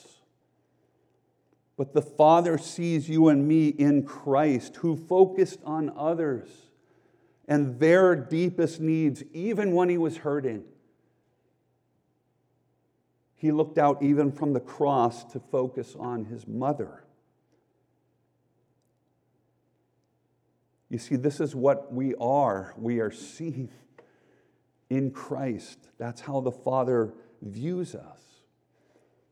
But 1.77 1.93
the 1.93 2.03
Father 2.03 2.57
sees 2.57 3.09
you 3.09 3.29
and 3.29 3.49
me 3.49 3.69
in 3.69 4.05
Christ, 4.05 4.77
who 4.77 4.97
focused 4.97 5.59
on 5.65 5.93
others 5.97 6.49
and 7.47 7.79
their 7.79 8.15
deepest 8.17 8.81
needs, 8.81 9.23
even 9.33 9.73
when 9.73 9.89
he 9.89 9.99
was 9.99 10.19
hurting. 10.19 10.65
He 13.35 13.53
looked 13.53 13.77
out 13.77 14.03
even 14.03 14.33
from 14.33 14.53
the 14.53 14.61
cross 14.61 15.25
to 15.33 15.41
focus 15.41 15.95
on 15.99 16.25
his 16.25 16.47
mother. 16.47 17.05
You 20.89 20.99
see, 20.99 21.17
this 21.17 21.41
is 21.41 21.55
what 21.55 21.93
we 21.93 22.15
are. 22.15 22.73
We 22.79 23.01
are 23.01 23.11
seen 23.11 23.69
in 24.89 25.11
Christ. 25.11 25.79
That's 25.99 26.23
how 26.23 26.41
the 26.41 26.53
Father 26.53 27.13
views 27.43 27.95
us. 27.95 28.21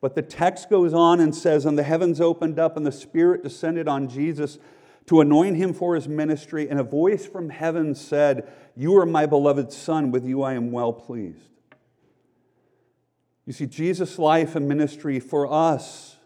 But 0.01 0.17
the 0.17 0.23
text 0.23 0.69
goes 0.69 0.93
on 0.93 1.21
and 1.21 1.35
says, 1.35 1.65
And 1.65 1.79
the 1.79 1.85
heavens 1.85 2.21
opened 2.21 2.59
up, 2.59 2.77
and 2.77 2.85
the 2.85 2.93
Spirit 2.93 3.45
descended 3.45 3.87
on 3.87 4.09
Jesus 4.09 4.59
to 5.07 5.21
anoint 5.21 5.57
him 5.57 5.73
for 5.73 5.95
his 5.95 6.09
ministry. 6.09 6.69
And 6.69 6.79
a 6.79 6.85
voice 6.85 7.27
from 7.27 7.51
heaven 7.51 7.95
said, 7.95 8.51
You 8.77 8.97
are 8.99 9.07
my 9.07 9.27
beloved 9.27 9.73
Son, 9.73 10.11
with 10.11 10.27
you 10.27 10.43
I 10.43 10.55
am 10.55 10.73
well 10.73 10.93
pleased. 10.93 11.39
You 13.45 13.53
see, 13.53 13.67
Jesus' 13.67 14.19
life 14.19 14.55
and 14.55 14.69
ministry 14.69 15.19
for 15.19 15.53
us, 15.53 16.17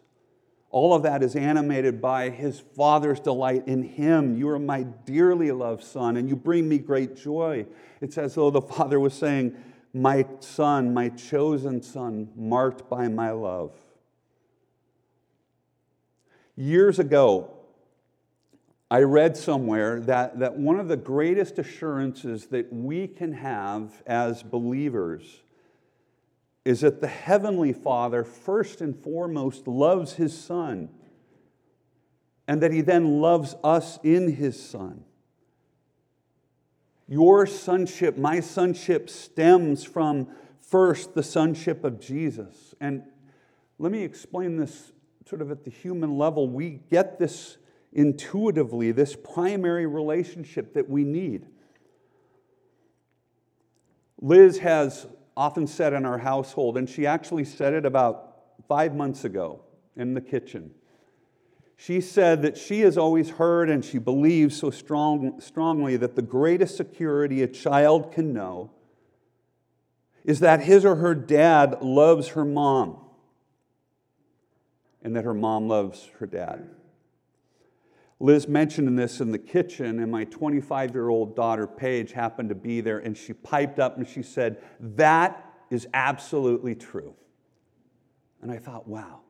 all 0.70 0.94
of 0.94 1.04
that 1.04 1.22
is 1.22 1.34
animated 1.34 2.02
by 2.02 2.28
his 2.28 2.60
Father's 2.60 3.20
delight 3.20 3.66
in 3.66 3.82
him. 3.82 4.36
You 4.36 4.50
are 4.50 4.58
my 4.58 4.82
dearly 4.82 5.50
loved 5.50 5.82
Son, 5.82 6.16
and 6.18 6.28
you 6.28 6.36
bring 6.36 6.68
me 6.68 6.78
great 6.78 7.16
joy. 7.16 7.66
It's 8.02 8.18
as 8.18 8.34
though 8.34 8.50
the 8.50 8.60
Father 8.60 9.00
was 9.00 9.14
saying, 9.14 9.56
My 9.94 10.26
Son, 10.40 10.92
my 10.92 11.08
chosen 11.08 11.82
Son, 11.82 12.28
marked 12.36 12.90
by 12.90 13.08
my 13.08 13.30
love. 13.30 13.72
Years 16.54 16.98
ago, 16.98 17.55
I 18.90 19.00
read 19.00 19.36
somewhere 19.36 20.00
that, 20.00 20.38
that 20.38 20.56
one 20.56 20.78
of 20.78 20.88
the 20.88 20.96
greatest 20.96 21.58
assurances 21.58 22.46
that 22.46 22.72
we 22.72 23.08
can 23.08 23.32
have 23.32 24.02
as 24.06 24.42
believers 24.42 25.40
is 26.64 26.80
that 26.80 27.00
the 27.00 27.08
Heavenly 27.08 27.72
Father, 27.72 28.24
first 28.24 28.80
and 28.80 28.96
foremost, 28.96 29.66
loves 29.66 30.14
His 30.14 30.36
Son, 30.36 30.88
and 32.46 32.62
that 32.62 32.72
He 32.72 32.80
then 32.80 33.20
loves 33.20 33.56
us 33.64 33.98
in 34.04 34.34
His 34.34 34.60
Son. 34.60 35.04
Your 37.08 37.46
sonship, 37.46 38.16
my 38.16 38.40
sonship, 38.40 39.08
stems 39.10 39.84
from 39.84 40.28
first 40.60 41.14
the 41.14 41.22
sonship 41.22 41.84
of 41.84 42.00
Jesus. 42.00 42.74
And 42.80 43.02
let 43.78 43.92
me 43.92 44.02
explain 44.02 44.56
this 44.56 44.92
sort 45.28 45.42
of 45.42 45.50
at 45.50 45.64
the 45.64 45.70
human 45.70 46.18
level, 46.18 46.48
we 46.48 46.80
get 46.90 47.18
this 47.18 47.58
intuitively, 47.96 48.92
this 48.92 49.16
primary 49.16 49.86
relationship 49.86 50.74
that 50.74 50.88
we 50.88 51.02
need. 51.02 51.46
Liz 54.20 54.58
has 54.58 55.06
often 55.34 55.66
said 55.66 55.94
in 55.94 56.04
our 56.04 56.18
household, 56.18 56.76
and 56.76 56.88
she 56.88 57.06
actually 57.06 57.44
said 57.44 57.72
it 57.72 57.86
about 57.86 58.34
five 58.68 58.94
months 58.94 59.24
ago 59.24 59.62
in 59.96 60.12
the 60.12 60.20
kitchen. 60.20 60.70
She 61.78 62.02
said 62.02 62.42
that 62.42 62.58
she 62.58 62.80
has 62.80 62.98
always 62.98 63.30
heard 63.30 63.70
and 63.70 63.82
she 63.84 63.98
believes 63.98 64.56
so 64.56 64.70
strong, 64.70 65.40
strongly 65.40 65.96
that 65.96 66.16
the 66.16 66.22
greatest 66.22 66.76
security 66.76 67.42
a 67.42 67.46
child 67.46 68.12
can 68.12 68.32
know 68.32 68.70
is 70.24 70.40
that 70.40 70.60
his 70.60 70.84
or 70.84 70.96
her 70.96 71.14
dad 71.14 71.80
loves 71.80 72.28
her 72.28 72.44
mom 72.44 72.98
and 75.02 75.16
that 75.16 75.24
her 75.24 75.34
mom 75.34 75.68
loves 75.68 76.10
her 76.18 76.26
dad. 76.26 76.68
Liz 78.18 78.48
mentioned 78.48 78.98
this 78.98 79.20
in 79.20 79.30
the 79.30 79.38
kitchen, 79.38 80.00
and 80.00 80.10
my 80.10 80.24
25 80.24 80.94
year 80.94 81.08
old 81.08 81.36
daughter, 81.36 81.66
Paige, 81.66 82.12
happened 82.12 82.48
to 82.48 82.54
be 82.54 82.80
there, 82.80 82.98
and 82.98 83.16
she 83.16 83.32
piped 83.32 83.78
up 83.78 83.98
and 83.98 84.08
she 84.08 84.22
said, 84.22 84.62
That 84.80 85.46
is 85.70 85.86
absolutely 85.92 86.74
true. 86.74 87.14
And 88.40 88.50
I 88.50 88.58
thought, 88.58 88.86
wow, 88.86 89.20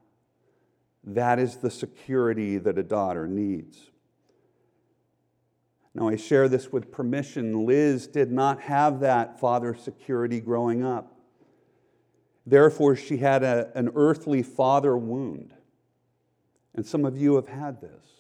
that 1.05 1.39
is 1.39 1.57
the 1.57 1.71
security 1.71 2.59
that 2.59 2.79
a 2.79 2.83
daughter 2.83 3.27
needs. 3.27 3.79
Now, 5.95 6.09
I 6.09 6.17
share 6.17 6.49
this 6.49 6.71
with 6.71 6.93
permission. 6.93 7.65
Liz 7.65 8.07
did 8.07 8.31
not 8.31 8.61
have 8.61 9.01
that 9.01 9.41
father 9.41 9.75
security 9.75 10.41
growing 10.41 10.85
up. 10.85 11.19
Therefore, 12.45 12.95
she 12.95 13.17
had 13.17 13.43
a, 13.43 13.71
an 13.75 13.91
earthly 13.95 14.43
father 14.43 14.97
wound. 14.97 15.55
And 16.75 16.85
some 16.85 17.07
of 17.07 17.17
you 17.17 17.37
have 17.37 17.49
had 17.49 17.81
this. 17.81 18.16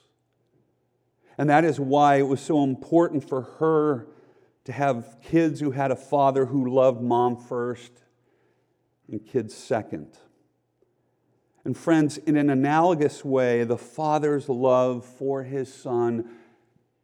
And 1.39 1.51
that 1.51 1.65
is 1.65 1.79
why 1.79 2.17
it 2.17 2.27
was 2.27 2.41
so 2.41 2.63
important 2.65 3.29
for 3.29 3.43
her 3.59 4.07
to 4.65 4.73
have 4.73 5.19
kids 5.23 5.61
who 5.61 5.71
had 5.71 5.91
a 5.91 5.97
father 5.97 6.47
who 6.47 6.73
loved 6.73 7.03
mom 7.03 7.37
first 7.37 7.93
and 9.11 9.25
kids 9.25 9.55
second. 9.55 10.19
And 11.65 11.77
friends, 11.77 12.17
in 12.19 12.37
an 12.37 12.49
analogous 12.49 13.25
way, 13.25 13.65
the 13.65 13.77
father's 13.77 14.49
love 14.49 15.05
for 15.05 15.43
his 15.43 15.73
son 15.73 16.31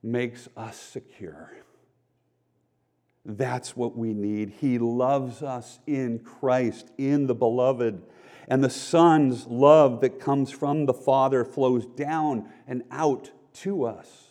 makes 0.02 0.48
us 0.56 0.76
secure. 0.76 1.52
That's 3.24 3.76
what 3.76 3.96
we 3.96 4.14
need. 4.14 4.54
He 4.60 4.78
loves 4.78 5.42
us 5.42 5.78
in 5.86 6.18
Christ, 6.20 6.90
in 6.98 7.26
the 7.26 7.34
beloved. 7.34 8.02
And 8.48 8.64
the 8.64 8.70
Son's 8.70 9.46
love 9.46 10.00
that 10.00 10.18
comes 10.18 10.50
from 10.50 10.86
the 10.86 10.94
Father 10.94 11.44
flows 11.44 11.86
down 11.86 12.48
and 12.66 12.82
out 12.90 13.30
to 13.54 13.84
us. 13.84 14.28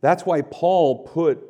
That's 0.00 0.26
why 0.26 0.42
Paul 0.42 1.04
put, 1.04 1.42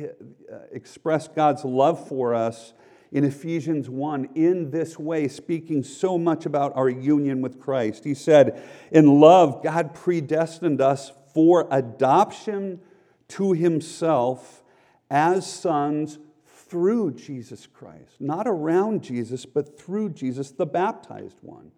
uh, 0.00 0.56
expressed 0.72 1.34
God's 1.34 1.64
love 1.64 2.08
for 2.08 2.34
us 2.34 2.74
in 3.12 3.24
Ephesians 3.24 3.88
1 3.88 4.30
in 4.34 4.70
this 4.70 4.98
way, 4.98 5.28
speaking 5.28 5.82
so 5.82 6.18
much 6.18 6.46
about 6.46 6.74
our 6.74 6.88
union 6.88 7.42
with 7.42 7.60
Christ. 7.60 8.04
He 8.04 8.14
said, 8.14 8.60
In 8.90 9.20
love, 9.20 9.62
God 9.62 9.94
predestined 9.94 10.80
us 10.80 11.12
for 11.32 11.68
adoption 11.70 12.80
to 13.28 13.52
himself 13.52 14.62
as 15.10 15.46
sons 15.46 16.18
through 16.46 17.12
Jesus 17.12 17.66
Christ. 17.66 18.18
Not 18.18 18.46
around 18.48 19.02
Jesus, 19.02 19.44
but 19.44 19.78
through 19.78 20.10
Jesus, 20.10 20.50
the 20.50 20.66
baptized 20.66 21.36
one. 21.42 21.70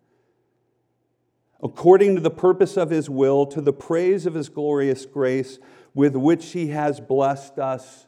According 1.62 2.17
to 2.17 2.21
the 2.21 2.30
purpose 2.30 2.76
of 2.76 2.90
his 2.90 3.08
will, 3.08 3.47
to 3.47 3.60
the 3.60 3.73
praise 3.73 4.26
of 4.26 4.34
his 4.34 4.49
glorious 4.49 5.06
grace 5.06 5.58
with 5.95 6.17
which 6.17 6.52
he 6.52 6.69
has 6.69 7.00
blessed 7.00 7.58
us 7.58 8.06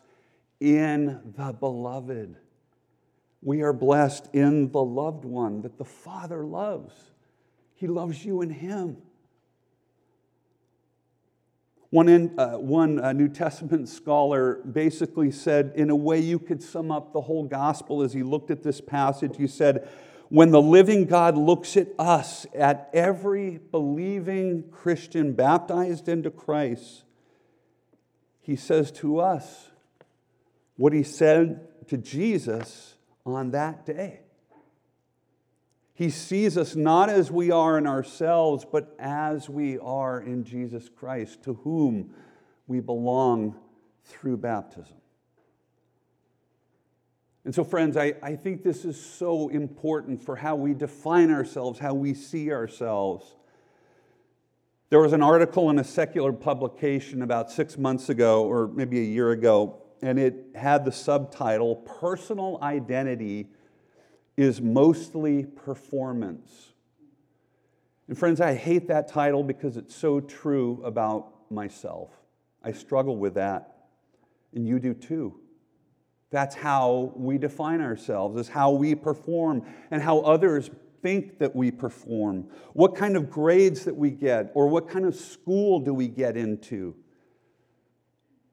in 0.60 1.20
the 1.36 1.52
beloved. 1.52 2.36
We 3.42 3.62
are 3.62 3.72
blessed 3.72 4.28
in 4.32 4.72
the 4.72 4.82
loved 4.82 5.24
one 5.24 5.62
that 5.62 5.78
the 5.78 5.84
Father 5.84 6.44
loves. 6.44 6.94
He 7.74 7.86
loves 7.86 8.24
you 8.24 8.42
in 8.42 8.50
him. 8.50 8.96
One, 11.90 12.08
in, 12.08 12.38
uh, 12.38 12.58
one 12.58 12.98
uh, 12.98 13.12
New 13.12 13.28
Testament 13.28 13.88
scholar 13.88 14.56
basically 14.70 15.30
said, 15.30 15.72
in 15.76 15.90
a 15.90 15.96
way, 15.96 16.18
you 16.18 16.38
could 16.38 16.62
sum 16.62 16.90
up 16.90 17.12
the 17.12 17.20
whole 17.20 17.44
gospel 17.44 18.02
as 18.02 18.12
he 18.12 18.22
looked 18.22 18.50
at 18.50 18.62
this 18.62 18.80
passage. 18.80 19.36
He 19.36 19.46
said, 19.46 19.88
When 20.28 20.50
the 20.50 20.60
living 20.60 21.06
God 21.06 21.36
looks 21.36 21.76
at 21.76 21.88
us, 21.98 22.46
at 22.54 22.90
every 22.92 23.58
believing 23.70 24.64
Christian 24.70 25.34
baptized 25.34 26.08
into 26.08 26.30
Christ, 26.30 27.04
he 28.40 28.56
says 28.56 28.90
to 28.92 29.20
us 29.20 29.70
what 30.76 30.92
he 30.92 31.02
said 31.02 31.68
to 31.88 31.96
Jesus 31.96 32.94
on 33.24 33.52
that 33.52 33.86
day. 33.86 34.20
He 35.94 36.10
sees 36.10 36.58
us 36.58 36.76
not 36.76 37.08
as 37.08 37.30
we 37.30 37.50
are 37.50 37.78
in 37.78 37.86
ourselves, 37.86 38.66
but 38.70 38.94
as 38.98 39.48
we 39.48 39.78
are 39.78 40.20
in 40.20 40.44
Jesus 40.44 40.90
Christ, 40.90 41.42
to 41.44 41.54
whom 41.54 42.14
we 42.66 42.80
belong 42.80 43.56
through 44.04 44.36
baptism. 44.36 44.96
And 47.46 47.54
so, 47.54 47.62
friends, 47.62 47.96
I, 47.96 48.14
I 48.24 48.34
think 48.34 48.64
this 48.64 48.84
is 48.84 49.00
so 49.00 49.50
important 49.50 50.20
for 50.20 50.34
how 50.34 50.56
we 50.56 50.74
define 50.74 51.30
ourselves, 51.30 51.78
how 51.78 51.94
we 51.94 52.12
see 52.12 52.50
ourselves. 52.50 53.36
There 54.90 54.98
was 54.98 55.12
an 55.12 55.22
article 55.22 55.70
in 55.70 55.78
a 55.78 55.84
secular 55.84 56.32
publication 56.32 57.22
about 57.22 57.52
six 57.52 57.78
months 57.78 58.08
ago, 58.08 58.42
or 58.42 58.66
maybe 58.66 58.98
a 58.98 59.04
year 59.04 59.30
ago, 59.30 59.80
and 60.02 60.18
it 60.18 60.34
had 60.56 60.84
the 60.84 60.90
subtitle 60.90 61.76
Personal 61.76 62.58
Identity 62.62 63.46
is 64.36 64.60
Mostly 64.60 65.44
Performance. 65.44 66.72
And 68.08 68.18
friends, 68.18 68.40
I 68.40 68.54
hate 68.54 68.88
that 68.88 69.06
title 69.06 69.44
because 69.44 69.76
it's 69.76 69.94
so 69.94 70.18
true 70.18 70.82
about 70.84 71.48
myself. 71.48 72.10
I 72.64 72.72
struggle 72.72 73.16
with 73.16 73.34
that, 73.34 73.86
and 74.52 74.66
you 74.66 74.80
do 74.80 74.94
too. 74.94 75.42
That's 76.30 76.54
how 76.54 77.12
we 77.14 77.38
define 77.38 77.80
ourselves, 77.80 78.38
is 78.40 78.48
how 78.48 78.72
we 78.72 78.94
perform, 78.94 79.62
and 79.90 80.02
how 80.02 80.20
others 80.20 80.70
think 81.02 81.38
that 81.38 81.54
we 81.54 81.70
perform, 81.70 82.48
what 82.72 82.96
kind 82.96 83.16
of 83.16 83.30
grades 83.30 83.84
that 83.84 83.94
we 83.94 84.10
get, 84.10 84.50
or 84.54 84.66
what 84.66 84.88
kind 84.88 85.04
of 85.04 85.14
school 85.14 85.78
do 85.78 85.94
we 85.94 86.08
get 86.08 86.36
into. 86.36 86.96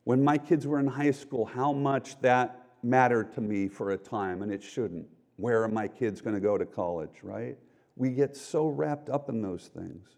When 0.03 0.23
my 0.23 0.37
kids 0.37 0.67
were 0.67 0.79
in 0.79 0.87
high 0.87 1.11
school, 1.11 1.45
how 1.45 1.73
much 1.73 2.19
that 2.21 2.59
mattered 2.83 3.33
to 3.33 3.41
me 3.41 3.69
for 3.69 3.91
a 3.91 3.97
time, 3.97 4.43
and 4.43 4.51
it 4.51 4.61
shouldn't. 4.61 5.07
Where 5.37 5.63
are 5.63 5.69
my 5.69 5.87
kids 5.87 6.21
going 6.21 6.35
to 6.35 6.41
go 6.41 6.57
to 6.57 6.65
college, 6.65 7.23
right? 7.23 7.57
We 7.95 8.09
get 8.09 8.35
so 8.35 8.67
wrapped 8.67 9.09
up 9.09 9.29
in 9.29 9.41
those 9.41 9.71
things. 9.73 10.09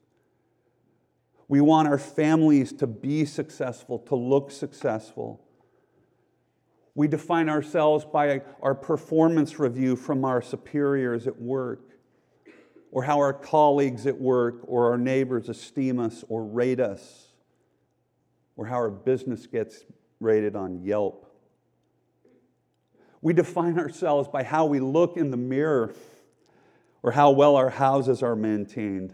We 1.47 1.61
want 1.61 1.87
our 1.87 1.99
families 1.99 2.73
to 2.73 2.87
be 2.87 3.23
successful, 3.25 3.99
to 3.99 4.15
look 4.15 4.49
successful. 4.49 5.44
We 6.95 7.09
define 7.09 7.49
ourselves 7.49 8.05
by 8.05 8.41
our 8.61 8.73
performance 8.73 9.59
review 9.59 9.97
from 9.97 10.23
our 10.23 10.41
superiors 10.41 11.27
at 11.27 11.39
work 11.39 11.81
or 12.95 13.03
how 13.03 13.17
our 13.17 13.33
colleagues 13.33 14.07
at 14.07 14.17
work 14.17 14.61
or 14.63 14.91
our 14.91 14.97
neighbors 14.97 15.49
esteem 15.49 15.99
us 15.99 16.23
or 16.29 16.45
rate 16.45 16.79
us, 16.79 17.27
or 18.55 18.65
how 18.65 18.75
our 18.75 18.89
business 18.89 19.47
gets 19.47 19.83
rated 20.21 20.55
on 20.55 20.81
Yelp. 20.81 21.29
We 23.21 23.33
define 23.33 23.77
ourselves 23.77 24.29
by 24.29 24.43
how 24.43 24.65
we 24.65 24.79
look 24.79 25.17
in 25.17 25.29
the 25.29 25.35
mirror 25.35 25.93
or 27.03 27.11
how 27.11 27.31
well 27.31 27.57
our 27.57 27.69
houses 27.69 28.23
are 28.23 28.35
maintained. 28.35 29.13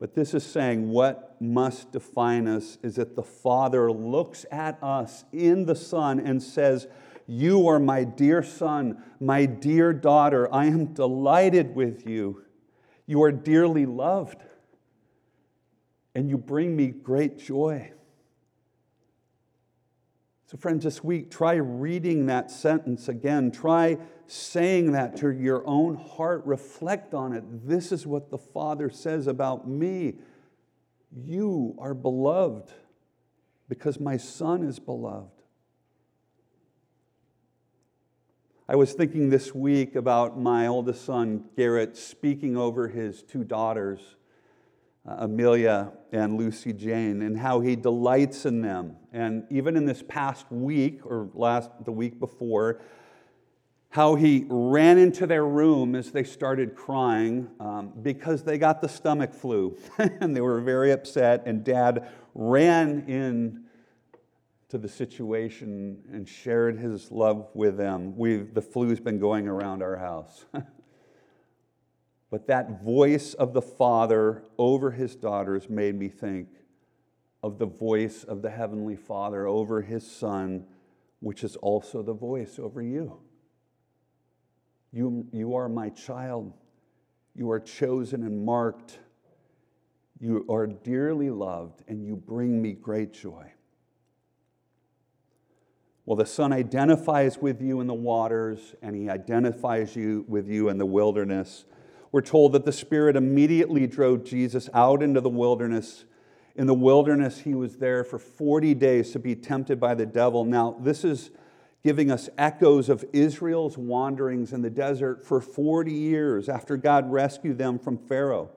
But 0.00 0.16
this 0.16 0.34
is 0.34 0.44
saying 0.44 0.88
what 0.90 1.27
must 1.40 1.92
define 1.92 2.46
us 2.46 2.78
is 2.82 2.96
that 2.96 3.16
the 3.16 3.22
Father 3.22 3.90
looks 3.90 4.46
at 4.50 4.82
us 4.82 5.24
in 5.32 5.66
the 5.66 5.76
Son 5.76 6.18
and 6.18 6.42
says, 6.42 6.86
you 7.30 7.68
are 7.68 7.78
my 7.78 8.04
dear 8.04 8.42
son, 8.42 9.02
my 9.20 9.44
dear 9.44 9.92
daughter. 9.92 10.52
I 10.52 10.64
am 10.64 10.94
delighted 10.94 11.74
with 11.74 12.06
you. 12.06 12.42
You 13.04 13.22
are 13.22 13.32
dearly 13.32 13.84
loved, 13.84 14.42
and 16.14 16.30
you 16.30 16.38
bring 16.38 16.74
me 16.74 16.86
great 16.86 17.38
joy. 17.38 17.92
So, 20.46 20.56
friends, 20.56 20.84
this 20.84 21.04
week, 21.04 21.30
try 21.30 21.56
reading 21.56 22.26
that 22.26 22.50
sentence 22.50 23.08
again. 23.08 23.50
Try 23.50 23.98
saying 24.26 24.92
that 24.92 25.18
to 25.18 25.30
your 25.30 25.66
own 25.66 25.96
heart. 25.96 26.42
Reflect 26.46 27.12
on 27.12 27.34
it. 27.34 27.44
This 27.68 27.92
is 27.92 28.06
what 28.06 28.30
the 28.30 28.38
Father 28.38 28.88
says 28.88 29.26
about 29.26 29.68
me. 29.68 30.14
You 31.10 31.74
are 31.78 31.94
beloved 31.94 32.70
because 33.68 33.98
my 33.98 34.16
Son 34.16 34.62
is 34.62 34.78
beloved. 34.78 35.30
I 38.70 38.76
was 38.76 38.92
thinking 38.92 39.30
this 39.30 39.54
week 39.54 39.96
about 39.96 40.38
my 40.38 40.66
oldest 40.66 41.06
son, 41.06 41.44
Garrett, 41.56 41.96
speaking 41.96 42.54
over 42.54 42.86
his 42.86 43.22
two 43.22 43.42
daughters, 43.42 44.16
uh, 45.08 45.16
Amelia 45.20 45.92
and 46.12 46.36
Lucy 46.36 46.74
Jane, 46.74 47.22
and 47.22 47.38
how 47.38 47.60
he 47.60 47.76
delights 47.76 48.44
in 48.44 48.60
them. 48.60 48.96
And 49.10 49.44
even 49.48 49.74
in 49.74 49.86
this 49.86 50.02
past 50.06 50.52
week, 50.52 51.00
or 51.06 51.30
last 51.32 51.70
the 51.86 51.92
week 51.92 52.20
before, 52.20 52.82
how 53.90 54.14
he 54.14 54.44
ran 54.48 54.98
into 54.98 55.26
their 55.26 55.46
room 55.46 55.94
as 55.94 56.10
they 56.10 56.24
started 56.24 56.74
crying 56.74 57.48
um, 57.58 57.92
because 58.02 58.42
they 58.42 58.58
got 58.58 58.80
the 58.80 58.88
stomach 58.88 59.32
flu 59.32 59.78
and 59.98 60.36
they 60.36 60.40
were 60.40 60.60
very 60.60 60.92
upset. 60.92 61.42
And 61.46 61.64
dad 61.64 62.08
ran 62.34 63.04
in 63.08 63.64
to 64.68 64.76
the 64.76 64.88
situation 64.88 66.02
and 66.12 66.28
shared 66.28 66.78
his 66.78 67.10
love 67.10 67.48
with 67.54 67.78
them. 67.78 68.14
We've, 68.16 68.52
the 68.52 68.60
flu's 68.60 69.00
been 69.00 69.18
going 69.18 69.48
around 69.48 69.82
our 69.82 69.96
house. 69.96 70.44
but 72.30 72.46
that 72.48 72.82
voice 72.82 73.32
of 73.32 73.54
the 73.54 73.62
Father 73.62 74.44
over 74.58 74.90
his 74.90 75.16
daughters 75.16 75.70
made 75.70 75.98
me 75.98 76.08
think 76.08 76.48
of 77.42 77.58
the 77.58 77.66
voice 77.66 78.24
of 78.24 78.42
the 78.42 78.50
Heavenly 78.50 78.96
Father 78.96 79.46
over 79.46 79.80
his 79.80 80.08
Son, 80.08 80.66
which 81.20 81.42
is 81.42 81.56
also 81.56 82.02
the 82.02 82.12
voice 82.12 82.58
over 82.58 82.82
you. 82.82 83.20
You, 84.92 85.26
you 85.32 85.54
are 85.54 85.68
my 85.68 85.90
child. 85.90 86.52
You 87.34 87.50
are 87.50 87.60
chosen 87.60 88.22
and 88.22 88.44
marked. 88.44 88.98
You 90.20 90.44
are 90.50 90.66
dearly 90.66 91.30
loved, 91.30 91.82
and 91.86 92.04
you 92.04 92.16
bring 92.16 92.60
me 92.60 92.72
great 92.72 93.12
joy. 93.12 93.52
Well, 96.04 96.16
the 96.16 96.26
Son 96.26 96.52
identifies 96.52 97.38
with 97.38 97.60
you 97.60 97.80
in 97.80 97.86
the 97.86 97.94
waters, 97.94 98.74
and 98.82 98.96
He 98.96 99.10
identifies 99.10 99.94
you 99.94 100.24
with 100.26 100.48
you 100.48 100.70
in 100.70 100.78
the 100.78 100.86
wilderness. 100.86 101.66
We're 102.10 102.22
told 102.22 102.52
that 102.52 102.64
the 102.64 102.72
Spirit 102.72 103.14
immediately 103.14 103.86
drove 103.86 104.24
Jesus 104.24 104.70
out 104.72 105.02
into 105.02 105.20
the 105.20 105.28
wilderness. 105.28 106.06
In 106.56 106.66
the 106.66 106.74
wilderness, 106.74 107.40
He 107.40 107.54
was 107.54 107.76
there 107.76 108.04
for 108.04 108.18
40 108.18 108.74
days 108.74 109.12
to 109.12 109.18
be 109.18 109.36
tempted 109.36 109.78
by 109.78 109.94
the 109.94 110.06
devil. 110.06 110.44
Now, 110.46 110.76
this 110.80 111.04
is 111.04 111.30
giving 111.88 112.10
us 112.10 112.28
echoes 112.36 112.90
of 112.90 113.02
Israel's 113.14 113.78
wanderings 113.78 114.52
in 114.52 114.60
the 114.60 114.68
desert 114.68 115.24
for 115.24 115.40
40 115.40 115.90
years 115.90 116.46
after 116.46 116.76
God 116.76 117.10
rescued 117.10 117.56
them 117.56 117.78
from 117.78 117.96
Pharaoh. 117.96 118.50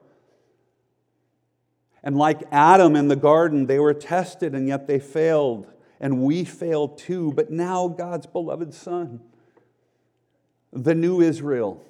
And 2.02 2.14
like 2.14 2.42
Adam 2.52 2.94
in 2.94 3.08
the 3.08 3.16
garden, 3.16 3.64
they 3.64 3.78
were 3.78 3.94
tested 3.94 4.54
and 4.54 4.68
yet 4.68 4.86
they 4.86 4.98
failed 4.98 5.66
and 5.98 6.20
we 6.20 6.44
fail 6.44 6.88
too. 6.88 7.32
But 7.32 7.50
now, 7.50 7.88
God's 7.88 8.26
beloved 8.26 8.74
Son, 8.74 9.22
the 10.70 10.94
new 10.94 11.22
Israel, 11.22 11.82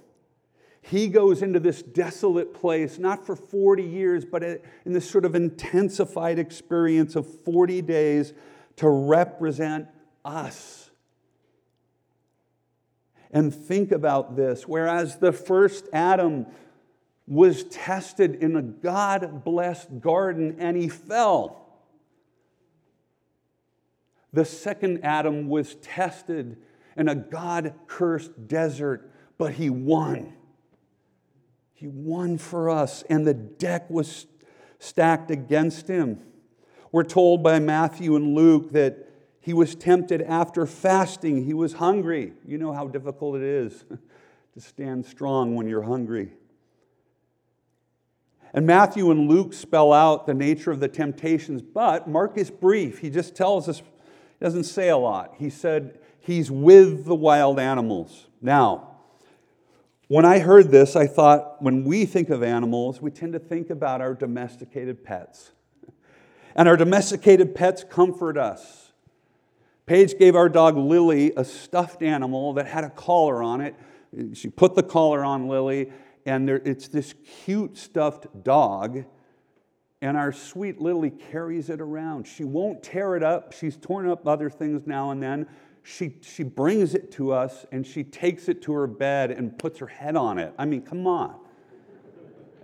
he 0.81 1.09
goes 1.09 1.43
into 1.43 1.59
this 1.59 1.83
desolate 1.83 2.55
place, 2.55 3.01
not 3.01 3.27
for 3.27 3.35
40 3.35 3.83
years, 3.83 4.25
but 4.25 4.45
in 4.45 4.93
this 4.93 5.11
sort 5.11 5.25
of 5.25 5.35
intensified 5.35 6.39
experience 6.39 7.17
of 7.17 7.27
40 7.43 7.83
days 7.83 8.33
to 8.77 8.89
represent 8.89 9.89
us. 10.25 10.82
And 13.33 13.55
think 13.55 13.93
about 13.93 14.37
this 14.37 14.69
whereas 14.69 15.17
the 15.17 15.33
first 15.33 15.89
Adam 15.93 16.47
was 17.27 17.65
tested 17.65 18.37
in 18.37 18.57
a 18.57 18.63
God 18.63 19.45
blessed 19.45 20.01
garden 20.01 20.57
and 20.59 20.77
he 20.77 20.89
fell. 20.89 21.59
The 24.33 24.45
second 24.45 25.05
Adam 25.05 25.49
was 25.49 25.75
tested 25.77 26.57
in 26.97 27.09
a 27.09 27.15
God 27.15 27.75
cursed 27.87 28.49
desert, 28.49 29.11
but 29.39 29.55
he 29.55 29.71
won. 29.71 30.35
He 31.75 31.87
won 31.87 32.39
for 32.39 32.71
us, 32.71 33.03
and 33.11 33.27
the 33.27 33.35
deck 33.35 33.91
was 33.91 34.27
stacked 34.79 35.31
against 35.31 35.89
him. 35.89 36.21
We're 36.93 37.05
told 37.05 37.43
by 37.43 37.59
Matthew 37.59 38.17
and 38.17 38.35
Luke 38.35 38.73
that 38.73 39.09
he 39.43 39.53
was 39.53 39.75
tempted 39.75 40.23
after 40.23 40.65
fasting. 40.67 41.45
He 41.45 41.53
was 41.53 41.75
hungry. 41.75 42.33
You 42.47 42.59
know 42.59 42.73
how 42.73 42.87
difficult 42.87 43.37
it 43.37 43.43
is 43.43 43.85
to 44.55 44.61
stand 44.61 45.05
strong 45.05 45.57
when 45.57 45.67
you're 45.67 45.83
hungry. 45.83 46.33
And 48.55 48.67
Matthew 48.67 49.11
and 49.11 49.29
Luke 49.29 49.53
spell 49.53 49.93
out 49.93 50.27
the 50.27 50.35
nature 50.35 50.71
of 50.71 50.79
the 50.79 50.87
temptations, 50.87 51.61
but 51.61 52.09
Mark 52.09 52.39
is 52.39 52.51
brief. 52.51 52.99
He 52.99 53.11
just 53.11 53.35
tells 53.35 53.69
us 53.69 53.79
he 53.79 53.85
doesn't 54.41 54.65
say 54.65 54.91
a 54.91 54.97
lot. 54.97 55.35
He 55.39 55.51
said 55.51 55.99
he's 56.21 56.49
with 56.49 57.05
the 57.05 57.15
wild 57.15 57.59
animals. 57.59 58.29
Now, 58.41 58.91
when 60.07 60.25
I 60.25 60.39
heard 60.39 60.71
this, 60.71 60.95
I 60.95 61.09
thought 61.09 61.61
when 61.61 61.83
we 61.83 62.05
think 62.05 62.31
of 62.31 62.45
animals, 62.45 63.03
we 63.03 63.11
tend 63.11 63.33
to 63.33 63.41
think 63.41 63.71
about 63.71 64.01
our 64.01 64.15
domesticated 64.15 65.03
pets. 65.03 65.51
And 66.55 66.69
our 66.69 66.77
domesticated 66.77 67.57
pets 67.57 67.83
comfort 67.83 68.37
us. 68.37 68.92
Paige 69.87 70.19
gave 70.19 70.37
our 70.37 70.49
dog 70.49 70.77
Lily 70.77 71.33
a 71.37 71.45
stuffed 71.45 72.03
animal 72.03 72.53
that 72.55 72.67
had 72.67 72.85
a 72.85 72.91
collar 72.91 73.43
on 73.43 73.61
it. 73.61 73.75
She 74.35 74.49
put 74.49 74.75
the 74.75 74.83
collar 74.83 75.25
on 75.25 75.49
Lily, 75.49 75.91
and 76.27 76.47
there, 76.47 76.63
it's 76.65 76.89
this 76.89 77.15
cute 77.45 77.77
stuffed 77.77 78.45
dog 78.45 79.05
and 80.03 80.17
our 80.17 80.33
sweet 80.33 80.81
Lily 80.81 81.11
carries 81.11 81.71
it 81.71 81.81
around. 81.81 82.27
She 82.27 82.43
won't 82.43 82.83
tear 82.83 83.15
it 83.15 83.23
up. 83.23 83.53
She's 83.53 83.77
torn 83.77 84.09
up 84.09 84.27
other 84.27 84.51
things 84.51 84.83
now 84.85 85.13
and 85.13 85.23
then. 85.23 85.47
She, 85.85 86.17
she 86.23 86.43
brings 86.43 86.95
it 86.95 87.13
to 87.13 87.33
us 87.33 87.65
and 87.71 87.87
she 87.87 88.03
takes 88.03 88.49
it 88.49 88.63
to 88.63 88.73
her 88.73 88.89
bed 88.89 89.31
and 89.31 89.57
puts 89.57 89.79
her 89.79 89.87
head 89.87 90.17
on 90.17 90.39
it. 90.39 90.53
I 90.59 90.65
mean, 90.65 90.83
come 90.83 91.07
on. 91.07 91.37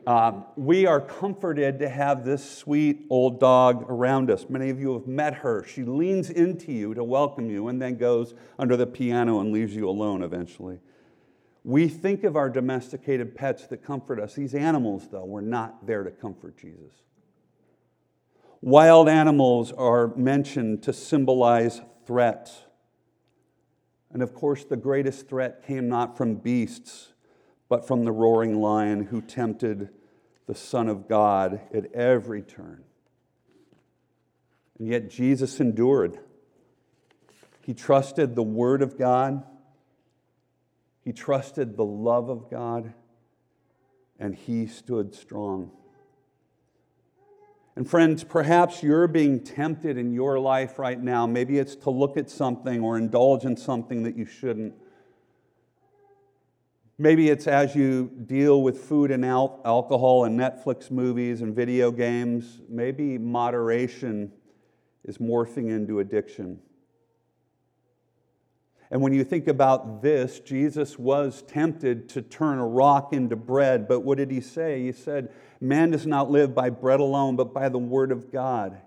Um, 0.09 0.47
we 0.57 0.87
are 0.87 1.03
comforted 1.03 1.81
to 1.81 1.89
have 1.91 2.25
this 2.25 2.43
sweet 2.43 3.05
old 3.11 3.39
dog 3.39 3.85
around 3.91 4.31
us. 4.31 4.47
Many 4.49 4.71
of 4.71 4.81
you 4.81 4.95
have 4.95 5.07
met 5.07 5.35
her. 5.35 5.63
She 5.65 5.85
leans 5.85 6.31
into 6.31 6.73
you 6.73 6.95
to 6.95 7.05
welcome 7.05 7.51
you 7.51 7.69
and 7.69 7.83
then 7.83 7.99
goes 7.99 8.33
under 8.59 8.75
the 8.75 8.87
piano 8.87 9.41
and 9.41 9.53
leaves 9.53 9.77
you 9.77 9.87
alone 9.87 10.23
eventually. 10.23 10.79
We 11.63 11.89
think 11.89 12.25
of 12.25 12.37
our 12.37 12.49
domesticated 12.49 13.35
pets 13.35 13.67
that 13.67 13.85
comfort 13.85 14.19
us. 14.19 14.33
These 14.33 14.55
animals, 14.55 15.09
though, 15.11 15.27
were 15.27 15.43
not 15.43 15.87
there 15.87 16.05
to 16.05 16.11
comfort 16.11 16.57
Jesus. 16.57 16.95
Wild 18.63 19.11
animals 19.11 19.73
are 19.73 20.17
mentioned 20.17 20.83
to 20.85 20.95
symbolize 20.95 21.83
threat. 22.07 22.51
And 24.11 24.23
of 24.23 24.33
course, 24.33 24.65
the 24.65 24.79
greatest 24.79 25.29
threat 25.29 25.63
came 25.67 25.87
not 25.87 26.17
from 26.17 26.37
beasts, 26.37 27.13
but 27.69 27.87
from 27.87 28.07
the 28.07 28.13
roaring 28.13 28.63
lion 28.63 29.05
who 29.05 29.21
tempted 29.21 29.91
the 30.49 30.55
Son 30.55 30.89
of 30.89 31.07
God 31.07 31.61
at 31.75 31.93
every 31.93 32.41
turn. 32.41 32.83
And 34.79 34.89
yet, 34.89 35.11
Jesus 35.11 35.61
endured. 35.61 36.19
He 37.67 37.75
trusted 37.75 38.35
the 38.35 38.43
Word 38.43 38.81
of 38.81 38.99
God, 38.99 39.45
he 41.05 41.13
trusted 41.13 41.77
the 41.77 41.85
love 41.85 42.31
of 42.31 42.51
God, 42.51 42.95
and 44.19 44.35
he 44.35 44.67
stood 44.67 45.15
strong. 45.15 45.71
And 47.77 47.89
friends, 47.89 48.25
perhaps 48.25 48.83
you're 48.83 49.07
being 49.07 49.41
tempted 49.45 49.99
in 49.99 50.13
your 50.13 50.39
life 50.41 50.79
right 50.79 51.01
now. 51.01 51.27
Maybe 51.27 51.59
it's 51.59 51.77
to 51.77 51.91
look 51.91 52.17
at 52.17 52.29
something 52.29 52.81
or 52.81 52.97
indulge 52.97 53.45
in 53.45 53.57
something 53.57 54.03
that 54.03 54.17
you 54.17 54.25
shouldn't. 54.25 54.75
Maybe 57.01 57.29
it's 57.29 57.47
as 57.47 57.77
you 57.77 58.11
deal 58.27 58.61
with 58.61 58.79
food 58.79 59.13
and 59.13 59.25
al- 59.25 59.61
alcohol 59.65 60.25
and 60.25 60.39
Netflix 60.39 60.91
movies 60.91 61.43
and 61.43 61.55
video 61.55 61.93
games. 61.93 62.61
Maybe 62.69 63.19
moderation 63.19 64.33
is 65.05 65.19
morphing 65.19 65.71
into 65.71 66.01
addiction. 66.01 66.59
And 68.91 69.01
when 69.01 69.13
you 69.13 69.23
think 69.23 69.47
about 69.47 70.03
this, 70.03 70.41
Jesus 70.41 70.99
was 70.99 71.43
tempted 71.43 72.09
to 72.11 72.23
turn 72.23 72.59
a 72.59 72.67
rock 72.67 73.13
into 73.13 73.37
bread. 73.37 73.87
But 73.87 74.01
what 74.01 74.19
did 74.19 74.31
he 74.31 74.41
say? 74.41 74.83
He 74.83 74.93
said, 74.93 75.31
Man 75.61 75.91
does 75.91 76.07
not 76.07 76.31
live 76.31 76.55
by 76.55 76.71
bread 76.71 76.99
alone, 76.99 77.37
but 77.37 77.53
by 77.53 77.69
the 77.69 77.79
word 77.79 78.11
of 78.11 78.33
God. 78.33 78.79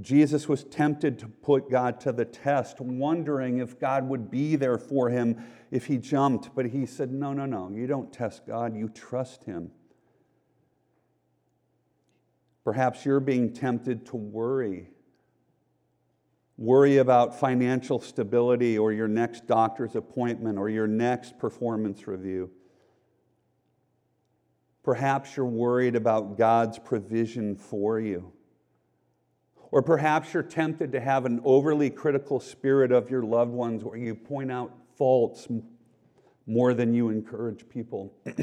Jesus 0.00 0.46
was 0.46 0.64
tempted 0.64 1.18
to 1.20 1.26
put 1.26 1.70
God 1.70 2.00
to 2.00 2.12
the 2.12 2.24
test, 2.24 2.80
wondering 2.80 3.58
if 3.58 3.78
God 3.78 4.08
would 4.08 4.30
be 4.30 4.54
there 4.56 4.76
for 4.78 5.08
him 5.08 5.42
if 5.70 5.86
he 5.86 5.96
jumped. 5.96 6.54
But 6.54 6.66
he 6.66 6.84
said, 6.84 7.10
No, 7.10 7.32
no, 7.32 7.46
no, 7.46 7.70
you 7.70 7.86
don't 7.86 8.12
test 8.12 8.46
God, 8.46 8.76
you 8.76 8.88
trust 8.88 9.44
him. 9.44 9.70
Perhaps 12.62 13.06
you're 13.06 13.20
being 13.20 13.52
tempted 13.52 14.06
to 14.06 14.16
worry. 14.16 14.90
Worry 16.58 16.98
about 16.98 17.38
financial 17.38 18.00
stability 18.00 18.76
or 18.76 18.92
your 18.92 19.08
next 19.08 19.46
doctor's 19.46 19.94
appointment 19.94 20.58
or 20.58 20.68
your 20.68 20.86
next 20.86 21.38
performance 21.38 22.06
review. 22.06 22.50
Perhaps 24.82 25.36
you're 25.36 25.46
worried 25.46 25.96
about 25.96 26.36
God's 26.36 26.78
provision 26.78 27.56
for 27.56 28.00
you. 28.00 28.32
Or 29.70 29.82
perhaps 29.82 30.32
you're 30.32 30.42
tempted 30.42 30.92
to 30.92 31.00
have 31.00 31.26
an 31.26 31.40
overly 31.44 31.90
critical 31.90 32.40
spirit 32.40 32.92
of 32.92 33.10
your 33.10 33.22
loved 33.22 33.52
ones 33.52 33.84
where 33.84 33.98
you 33.98 34.14
point 34.14 34.50
out 34.50 34.72
faults 34.96 35.48
more 36.46 36.74
than 36.74 36.94
you 36.94 37.10
encourage 37.10 37.68
people. 37.68 38.12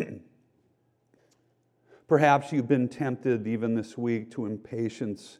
perhaps 2.07 2.51
you've 2.51 2.67
been 2.67 2.89
tempted 2.89 3.47
even 3.47 3.73
this 3.73 3.97
week 3.97 4.29
to 4.31 4.45
impatience 4.45 5.39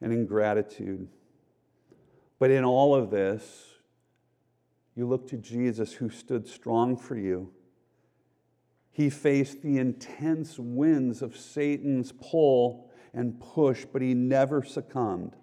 and 0.00 0.12
ingratitude. 0.12 1.08
But 2.38 2.50
in 2.50 2.64
all 2.64 2.94
of 2.94 3.10
this, 3.10 3.64
you 4.94 5.06
look 5.06 5.28
to 5.28 5.36
Jesus 5.36 5.92
who 5.92 6.08
stood 6.08 6.48
strong 6.48 6.96
for 6.96 7.16
you. 7.16 7.52
He 8.92 9.10
faced 9.10 9.60
the 9.62 9.78
intense 9.78 10.58
winds 10.58 11.20
of 11.20 11.36
Satan's 11.36 12.12
pull 12.12 12.85
and 13.16 13.40
push, 13.40 13.86
but 13.90 14.02
he 14.02 14.14
never 14.14 14.62
succumbed. 14.62 15.34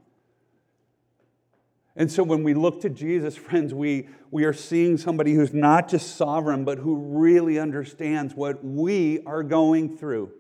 And 1.96 2.12
so 2.12 2.24
when 2.24 2.44
we 2.44 2.54
look 2.54 2.82
to 2.82 2.90
Jesus, 2.90 3.36
friends, 3.38 3.74
we, 3.74 4.08
we 4.32 4.46
are 4.46 4.54
seeing 4.54 4.98
somebody 4.98 5.34
who's 5.34 5.54
not 5.54 5.90
just 5.90 6.16
sovereign, 6.16 6.64
but 6.64 6.78
who 6.78 6.96
really 6.96 7.60
understands 7.60 8.36
what 8.36 8.64
we 8.64 9.22
are 9.26 9.44
going 9.44 9.98
through, 9.98 10.32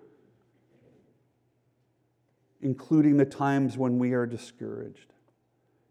including 2.62 3.18
the 3.18 3.26
times 3.26 3.78
when 3.78 4.00
we 4.00 4.14
are 4.14 4.26
discouraged. 4.26 5.14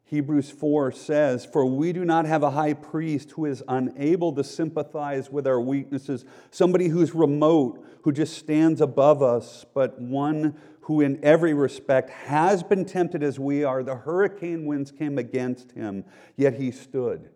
Hebrews 0.05 0.51
4 0.51 0.93
says, 0.93 1.47
For 1.47 1.65
we 1.65 1.93
do 1.95 2.05
not 2.05 2.27
have 2.27 2.43
a 2.43 2.51
high 2.51 2.75
priest 2.75 3.31
who 3.31 3.47
is 3.47 3.63
unable 3.67 4.35
to 4.35 4.45
sympathize 4.45 5.31
with 5.31 5.47
our 5.47 5.59
weaknesses, 5.59 6.27
somebody 6.51 6.89
who's 6.89 7.15
remote, 7.15 7.83
who 8.03 8.13
just 8.13 8.37
stands 8.37 8.83
above 8.83 9.23
us, 9.23 9.65
but 9.73 9.99
one 9.99 10.55
who 10.83 11.01
in 11.01 11.19
every 11.25 11.55
respect 11.55 12.11
has 12.11 12.63
been 12.63 12.85
tempted 12.85 13.23
as 13.23 13.39
we 13.39 13.63
are. 13.65 13.83
The 13.83 13.97
hurricane 13.97 14.67
winds 14.67 14.91
came 14.91 15.17
against 15.17 15.73
him, 15.73 16.05
yet 16.37 16.55
he 16.55 16.71
stood. 16.71 17.31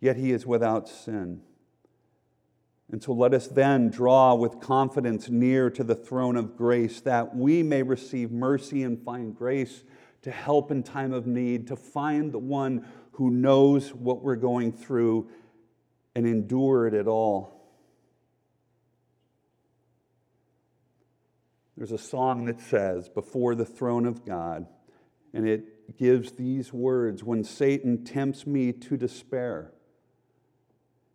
Yet 0.00 0.16
he 0.16 0.32
is 0.32 0.46
without 0.46 0.88
sin. 0.88 1.42
And 2.90 3.02
so 3.02 3.12
let 3.12 3.32
us 3.32 3.48
then 3.48 3.90
draw 3.90 4.34
with 4.34 4.60
confidence 4.60 5.28
near 5.28 5.70
to 5.70 5.82
the 5.82 5.94
throne 5.94 6.36
of 6.36 6.56
grace 6.56 7.00
that 7.00 7.34
we 7.34 7.62
may 7.62 7.82
receive 7.82 8.30
mercy 8.30 8.82
and 8.82 9.02
find 9.02 9.34
grace 9.34 9.82
to 10.22 10.30
help 10.30 10.70
in 10.70 10.82
time 10.82 11.12
of 11.12 11.26
need, 11.26 11.66
to 11.68 11.76
find 11.76 12.30
the 12.32 12.38
one 12.38 12.86
who 13.12 13.30
knows 13.30 13.92
what 13.94 14.22
we're 14.22 14.36
going 14.36 14.72
through 14.72 15.28
and 16.14 16.26
endure 16.26 16.86
it 16.86 16.94
at 16.94 17.08
all. 17.08 17.61
There's 21.76 21.92
a 21.92 21.98
song 21.98 22.44
that 22.46 22.60
says, 22.60 23.08
Before 23.08 23.54
the 23.54 23.64
throne 23.64 24.06
of 24.06 24.24
God, 24.24 24.66
and 25.32 25.48
it 25.48 25.96
gives 25.96 26.32
these 26.32 26.72
words 26.72 27.24
When 27.24 27.44
Satan 27.44 28.04
tempts 28.04 28.46
me 28.46 28.72
to 28.72 28.96
despair 28.96 29.72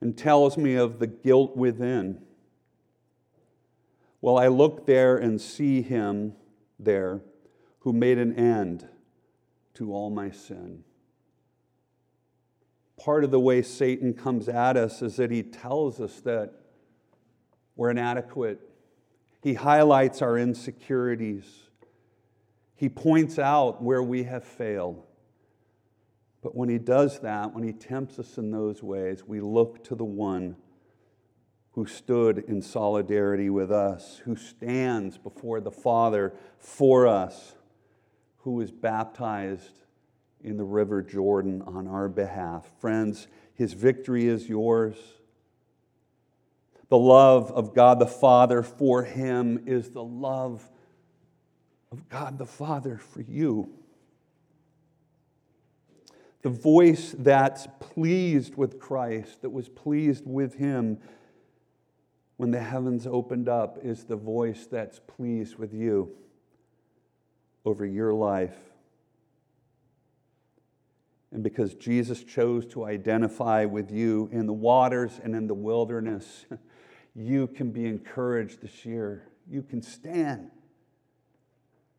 and 0.02 0.18
tells 0.18 0.58
me 0.58 0.76
of 0.76 1.00
the 1.00 1.08
guilt 1.08 1.56
within, 1.56 2.22
well, 4.22 4.38
I 4.38 4.48
look 4.48 4.86
there 4.86 5.18
and 5.18 5.40
see 5.40 5.82
him 5.82 6.34
there 6.80 7.22
who 7.80 7.94
made 7.94 8.18
an 8.18 8.34
end 8.36 8.88
to 9.76 9.94
all 9.94 10.10
my 10.10 10.32
sin. 10.32 10.84
Part 12.98 13.24
of 13.24 13.30
the 13.30 13.40
way 13.40 13.62
Satan 13.62 14.14
comes 14.14 14.50
at 14.50 14.76
us 14.76 15.04
is 15.04 15.18
that 15.18 15.30
he 15.30 15.44
tells 15.44 16.02
us 16.02 16.20
that 16.22 16.52
we're 17.76 17.92
inadequate. 17.92 18.67
He 19.42 19.54
highlights 19.54 20.22
our 20.22 20.38
insecurities. 20.38 21.46
He 22.76 22.90
points 22.90 23.40
out 23.40 23.82
where 23.82 24.04
we 24.04 24.24
have 24.24 24.44
failed. 24.44 25.04
But 26.42 26.56
when 26.56 26.70
he 26.70 26.78
does 26.78 27.20
that, 27.20 27.54
when 27.54 27.64
he 27.64 27.74
tempts 27.74 28.20
us 28.20 28.38
in 28.38 28.52
those 28.52 28.84
ways, 28.84 29.24
we 29.26 29.42
look 29.42 29.84
to 29.86 29.96
the 29.96 30.06
one 30.06 30.56
who 31.72 31.86
stood 31.86 32.40
in 32.48 32.62
solidarity 32.62 33.50
with 33.50 33.72
us, 33.72 34.22
who 34.26 34.36
stands 34.36 35.18
before 35.18 35.60
the 35.60 35.72
Father 35.72 36.34
for 36.58 37.06
us 37.08 37.54
who 38.48 38.54
was 38.54 38.72
baptized 38.72 39.84
in 40.42 40.56
the 40.56 40.64
river 40.64 41.02
Jordan 41.02 41.62
on 41.64 41.86
our 41.86 42.08
behalf. 42.08 42.66
Friends, 42.80 43.28
his 43.54 43.74
victory 43.74 44.26
is 44.26 44.48
yours. 44.48 44.96
The 46.90 46.98
love 46.98 47.52
of 47.52 47.74
God 47.74 48.00
the 48.00 48.08
Father 48.08 48.64
for 48.64 49.04
him 49.04 49.64
is 49.66 49.90
the 49.90 50.04
love 50.04 50.70
of 51.92 52.08
God 52.10 52.38
the 52.38 52.46
Father 52.46 52.98
for 52.98 53.22
you. 53.22 53.70
The 56.44 56.50
voice 56.50 57.14
that's 57.18 57.68
pleased 57.80 58.56
with 58.56 58.80
Christ, 58.80 59.42
that 59.42 59.50
was 59.50 59.68
pleased 59.68 60.24
with 60.26 60.56
him 60.56 61.00
when 62.38 62.52
the 62.52 62.62
heavens 62.62 63.08
opened 63.08 63.50
up, 63.50 63.80
is 63.84 64.06
the 64.06 64.16
voice 64.16 64.68
that's 64.70 65.02
pleased 65.08 65.58
with 65.58 65.74
you 65.74 66.16
over 67.66 67.86
your 67.86 68.14
life. 68.14 68.56
And 71.32 71.44
because 71.44 71.74
Jesus 71.74 72.24
chose 72.24 72.66
to 72.68 72.86
identify 72.86 73.66
with 73.66 73.92
you 73.92 74.30
in 74.32 74.46
the 74.46 74.54
waters 74.54 75.20
and 75.22 75.36
in 75.36 75.48
the 75.48 75.54
wilderness, 75.54 76.46
you 77.18 77.48
can 77.48 77.72
be 77.72 77.86
encouraged 77.86 78.62
this 78.62 78.86
year. 78.86 79.28
You 79.50 79.64
can 79.64 79.82
stand. 79.82 80.52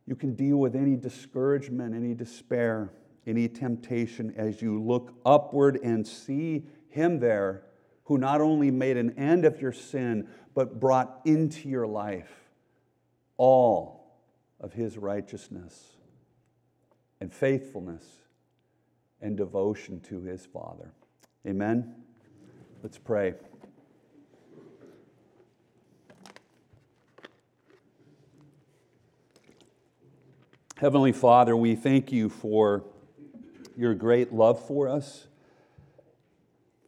You 0.06 0.14
can 0.14 0.34
deal 0.34 0.56
with 0.56 0.74
any 0.74 0.96
discouragement, 0.96 1.94
any 1.94 2.14
despair, 2.14 2.92
any 3.26 3.48
temptation 3.48 4.32
as 4.36 4.62
you 4.62 4.80
look 4.80 5.12
upward 5.26 5.78
and 5.82 6.06
see 6.06 6.64
Him 6.88 7.18
there 7.18 7.64
who 8.04 8.16
not 8.16 8.40
only 8.40 8.70
made 8.70 8.96
an 8.96 9.18
end 9.18 9.44
of 9.44 9.60
your 9.60 9.72
sin, 9.72 10.26
but 10.54 10.80
brought 10.80 11.20
into 11.26 11.68
your 11.68 11.86
life 11.86 12.48
all 13.36 14.16
of 14.60 14.72
his 14.72 14.96
righteousness 14.96 15.92
and 17.20 17.32
faithfulness 17.32 18.04
and 19.20 19.36
devotion 19.36 20.00
to 20.00 20.22
his 20.22 20.46
Father. 20.46 20.90
Amen? 21.46 21.96
Let's 22.82 22.98
pray. 22.98 23.34
Heavenly 30.78 31.10
Father, 31.10 31.56
we 31.56 31.74
thank 31.74 32.12
you 32.12 32.28
for 32.28 32.84
your 33.76 33.94
great 33.94 34.32
love 34.32 34.64
for 34.64 34.88
us, 34.88 35.26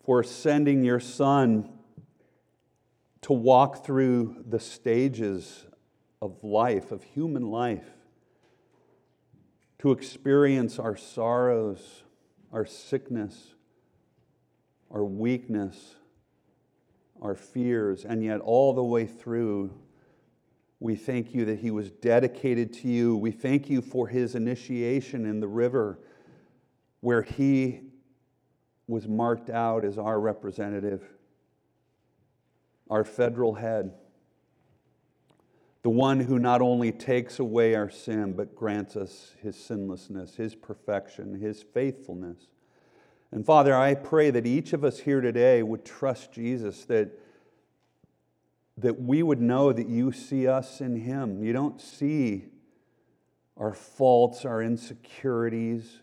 for 0.05 0.23
sending 0.23 0.85
your 0.85 1.01
Son 1.01 1.69
to 3.23 3.33
walk 3.33 3.85
through 3.85 4.45
the 4.49 4.61
stages 4.61 5.67
of 6.23 6.45
life, 6.45 6.93
of 6.93 7.03
human 7.03 7.51
life, 7.51 7.89
to 9.81 9.91
experience 9.91 10.79
our 10.79 10.97
sorrows, 10.97 12.05
our 12.53 12.65
sickness, 12.65 13.55
our 14.93 15.05
weakness, 15.05 15.97
our 17.21 17.35
fears, 17.35 18.05
and 18.05 18.23
yet 18.23 18.39
all 18.39 18.73
the 18.73 18.85
way 18.85 19.05
through, 19.05 19.73
we 20.81 20.97
thank 20.97 21.35
you 21.35 21.45
that 21.45 21.61
he 21.61 21.71
was 21.71 21.91
dedicated 21.91 22.73
to 22.73 22.89
you. 22.89 23.17
We 23.17 23.31
thank 23.31 23.71
you 23.71 23.81
for 23.83 24.09
his 24.09 24.35
initiation 24.35 25.27
in 25.27 25.41
the 25.41 25.49
river 25.49 26.01
where 27.01 27.23
he 27.23 27.83
was 28.89 29.07
marked 29.07 29.51
out 29.51 29.85
as 29.85 29.99
our 29.99 30.19
representative, 30.19 31.03
our 32.89 33.05
federal 33.05 33.55
head 33.55 33.93
the 35.83 35.91
one 35.91 36.21
who 36.21 36.39
not 36.39 36.61
only 36.61 36.93
takes 36.93 37.39
away 37.39 37.75
our 37.75 37.89
sin, 37.89 38.35
but 38.35 38.55
grants 38.55 38.97
us 38.97 39.33
his 39.41 39.57
sinlessness, 39.57 40.37
his 40.37 40.55
perfection, 40.55 41.41
his 41.41 41.63
faithfulness. 41.63 42.49
And 43.33 43.47
Father, 43.47 43.75
I 43.75 43.95
pray 43.95 44.31
that 44.31 44.47
each 44.47 44.73
of 44.73 44.85
us 44.85 44.99
here 44.99 45.21
today 45.21 45.63
would 45.63 45.85
trust 45.85 46.33
Jesus, 46.33 46.85
that, 46.87 47.11
that 48.83 49.01
we 49.01 49.23
would 49.23 49.41
know 49.41 49.73
that 49.73 49.89
you 49.89 50.13
see 50.13 50.47
us 50.47 50.81
in 50.81 50.97
him. 50.97 51.43
You 51.43 51.53
don't 51.53 51.81
see 51.81 52.47
our 53.57 53.75
faults, 53.75 54.45
our 54.45 54.63
insecurities, 54.63 56.01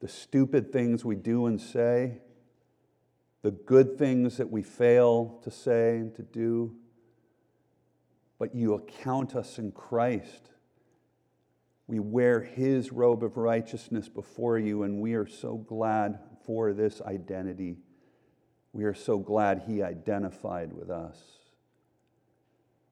the 0.00 0.08
stupid 0.08 0.72
things 0.72 1.04
we 1.04 1.16
do 1.16 1.46
and 1.46 1.60
say, 1.60 2.18
the 3.42 3.50
good 3.50 3.98
things 3.98 4.36
that 4.36 4.50
we 4.50 4.62
fail 4.62 5.40
to 5.42 5.50
say 5.50 5.96
and 5.96 6.14
to 6.14 6.22
do 6.22 6.76
but 8.38 8.54
you 8.54 8.74
account 8.74 9.34
us 9.34 9.58
in 9.58 9.72
Christ. 9.72 10.50
We 11.86 11.98
wear 11.98 12.40
his 12.40 12.92
robe 12.92 13.24
of 13.24 13.36
righteousness 13.36 14.08
before 14.08 14.58
you, 14.58 14.84
and 14.84 15.00
we 15.00 15.14
are 15.14 15.26
so 15.26 15.56
glad 15.56 16.18
for 16.44 16.72
this 16.72 17.00
identity. 17.02 17.78
We 18.72 18.84
are 18.84 18.94
so 18.94 19.18
glad 19.18 19.64
he 19.66 19.82
identified 19.82 20.72
with 20.72 20.90
us. 20.90 21.18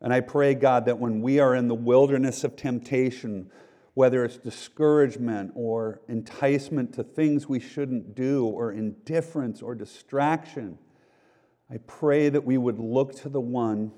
And 0.01 0.13
I 0.13 0.21
pray, 0.21 0.55
God, 0.55 0.85
that 0.87 0.99
when 0.99 1.23
we 1.23 1.41
are 1.41 1.55
in 1.55 1.69
the 1.69 1.75
wilderness 1.75 2.45
of 2.45 2.55
temptation, 2.57 3.51
whether 3.95 4.25
it's 4.25 4.37
discouragement 4.37 5.53
or 5.55 6.03
enticement 6.07 6.93
to 6.95 7.03
things 7.03 7.49
we 7.49 7.59
shouldn't 7.59 8.15
do, 8.15 8.45
or 8.45 8.73
indifference 8.73 9.63
or 9.63 9.75
distraction, 9.75 10.79
I 11.71 11.79
pray 11.79 12.29
that 12.29 12.45
we 12.45 12.59
would 12.59 12.79
look 12.79 13.15
to 13.23 13.31
the 13.31 13.41
one 13.41 13.93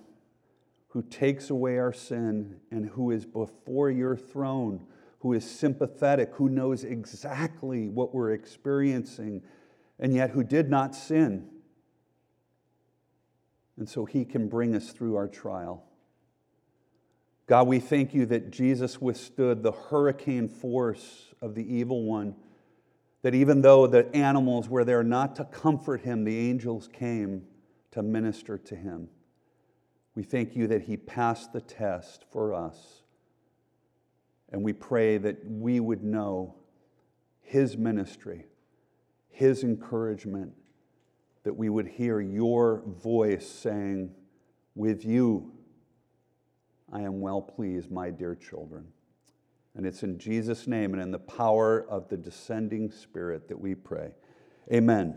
who 0.89 1.03
takes 1.03 1.51
away 1.51 1.79
our 1.79 1.93
sin 1.93 2.61
and 2.71 2.87
who 2.91 3.11
is 3.11 3.27
before 3.27 3.91
your 3.91 4.17
throne, 4.17 4.87
who 5.19 5.33
is 5.33 5.49
sympathetic, 5.49 6.31
who 6.35 6.49
knows 6.49 6.85
exactly 6.85 7.89
what 7.89 8.15
we're 8.15 8.31
experiencing, 8.31 9.43
and 9.99 10.15
yet 10.15 10.31
who 10.31 10.45
did 10.45 10.71
not 10.71 10.95
sin. 10.95 11.49
And 13.77 13.89
so 13.89 14.05
he 14.05 14.25
can 14.25 14.49
bring 14.49 14.75
us 14.75 14.91
through 14.91 15.17
our 15.17 15.29
trial. 15.29 15.88
God, 17.49 17.67
we 17.67 17.81
thank 17.81 18.13
you 18.13 18.27
that 18.27 18.51
Jesus 18.51 19.01
withstood 19.01 19.63
the 19.63 19.73
hurricane 19.73 20.49
force 20.49 21.33
of 21.41 21.55
the 21.55 21.75
evil 21.75 22.03
one, 22.05 22.37
that 23.23 23.35
even 23.35 23.63
though 23.63 23.87
the 23.87 24.15
animals 24.15 24.69
were 24.69 24.85
there 24.85 25.03
not 25.03 25.35
to 25.37 25.47
comfort 25.47 26.03
him, 26.03 26.25
the 26.25 26.39
angels 26.51 26.91
came 26.93 27.47
to 27.93 28.03
minister 28.03 28.59
to 28.59 28.77
him. 28.77 29.09
We 30.15 30.25
thank 30.25 30.57
you 30.57 30.67
that 30.67 30.83
he 30.83 30.99
passed 30.99 31.55
the 31.55 31.63
test 31.63 32.27
for 32.31 32.53
us. 32.53 33.03
And 34.51 34.63
we 34.63 34.75
pray 34.75 35.17
that 35.17 35.39
we 35.47 35.81
would 35.81 36.05
know 36.05 36.55
his 37.41 37.79
ministry, 37.79 38.45
his 39.31 39.65
encouragement, 39.65 40.53
that 41.45 41.57
we 41.57 41.71
would 41.71 41.87
hear 41.87 42.21
your 42.21 42.83
voice 42.87 43.49
saying, 43.49 44.11
With 44.75 45.03
you, 45.03 45.53
I 46.93 47.01
am 47.01 47.21
well 47.21 47.41
pleased, 47.41 47.91
my 47.91 48.11
dear 48.11 48.35
children. 48.35 48.87
And 49.75 49.87
it's 49.87 50.03
in 50.03 50.19
Jesus' 50.19 50.67
name 50.67 50.93
and 50.93 51.03
in 51.03 51.11
the 51.11 51.19
power 51.19 51.87
of 51.89 52.09
the 52.09 52.17
descending 52.17 52.91
Spirit 52.91 53.49
that 53.49 53.59
we 53.59 53.75
pray. 53.75 54.11
Amen. 54.73 55.17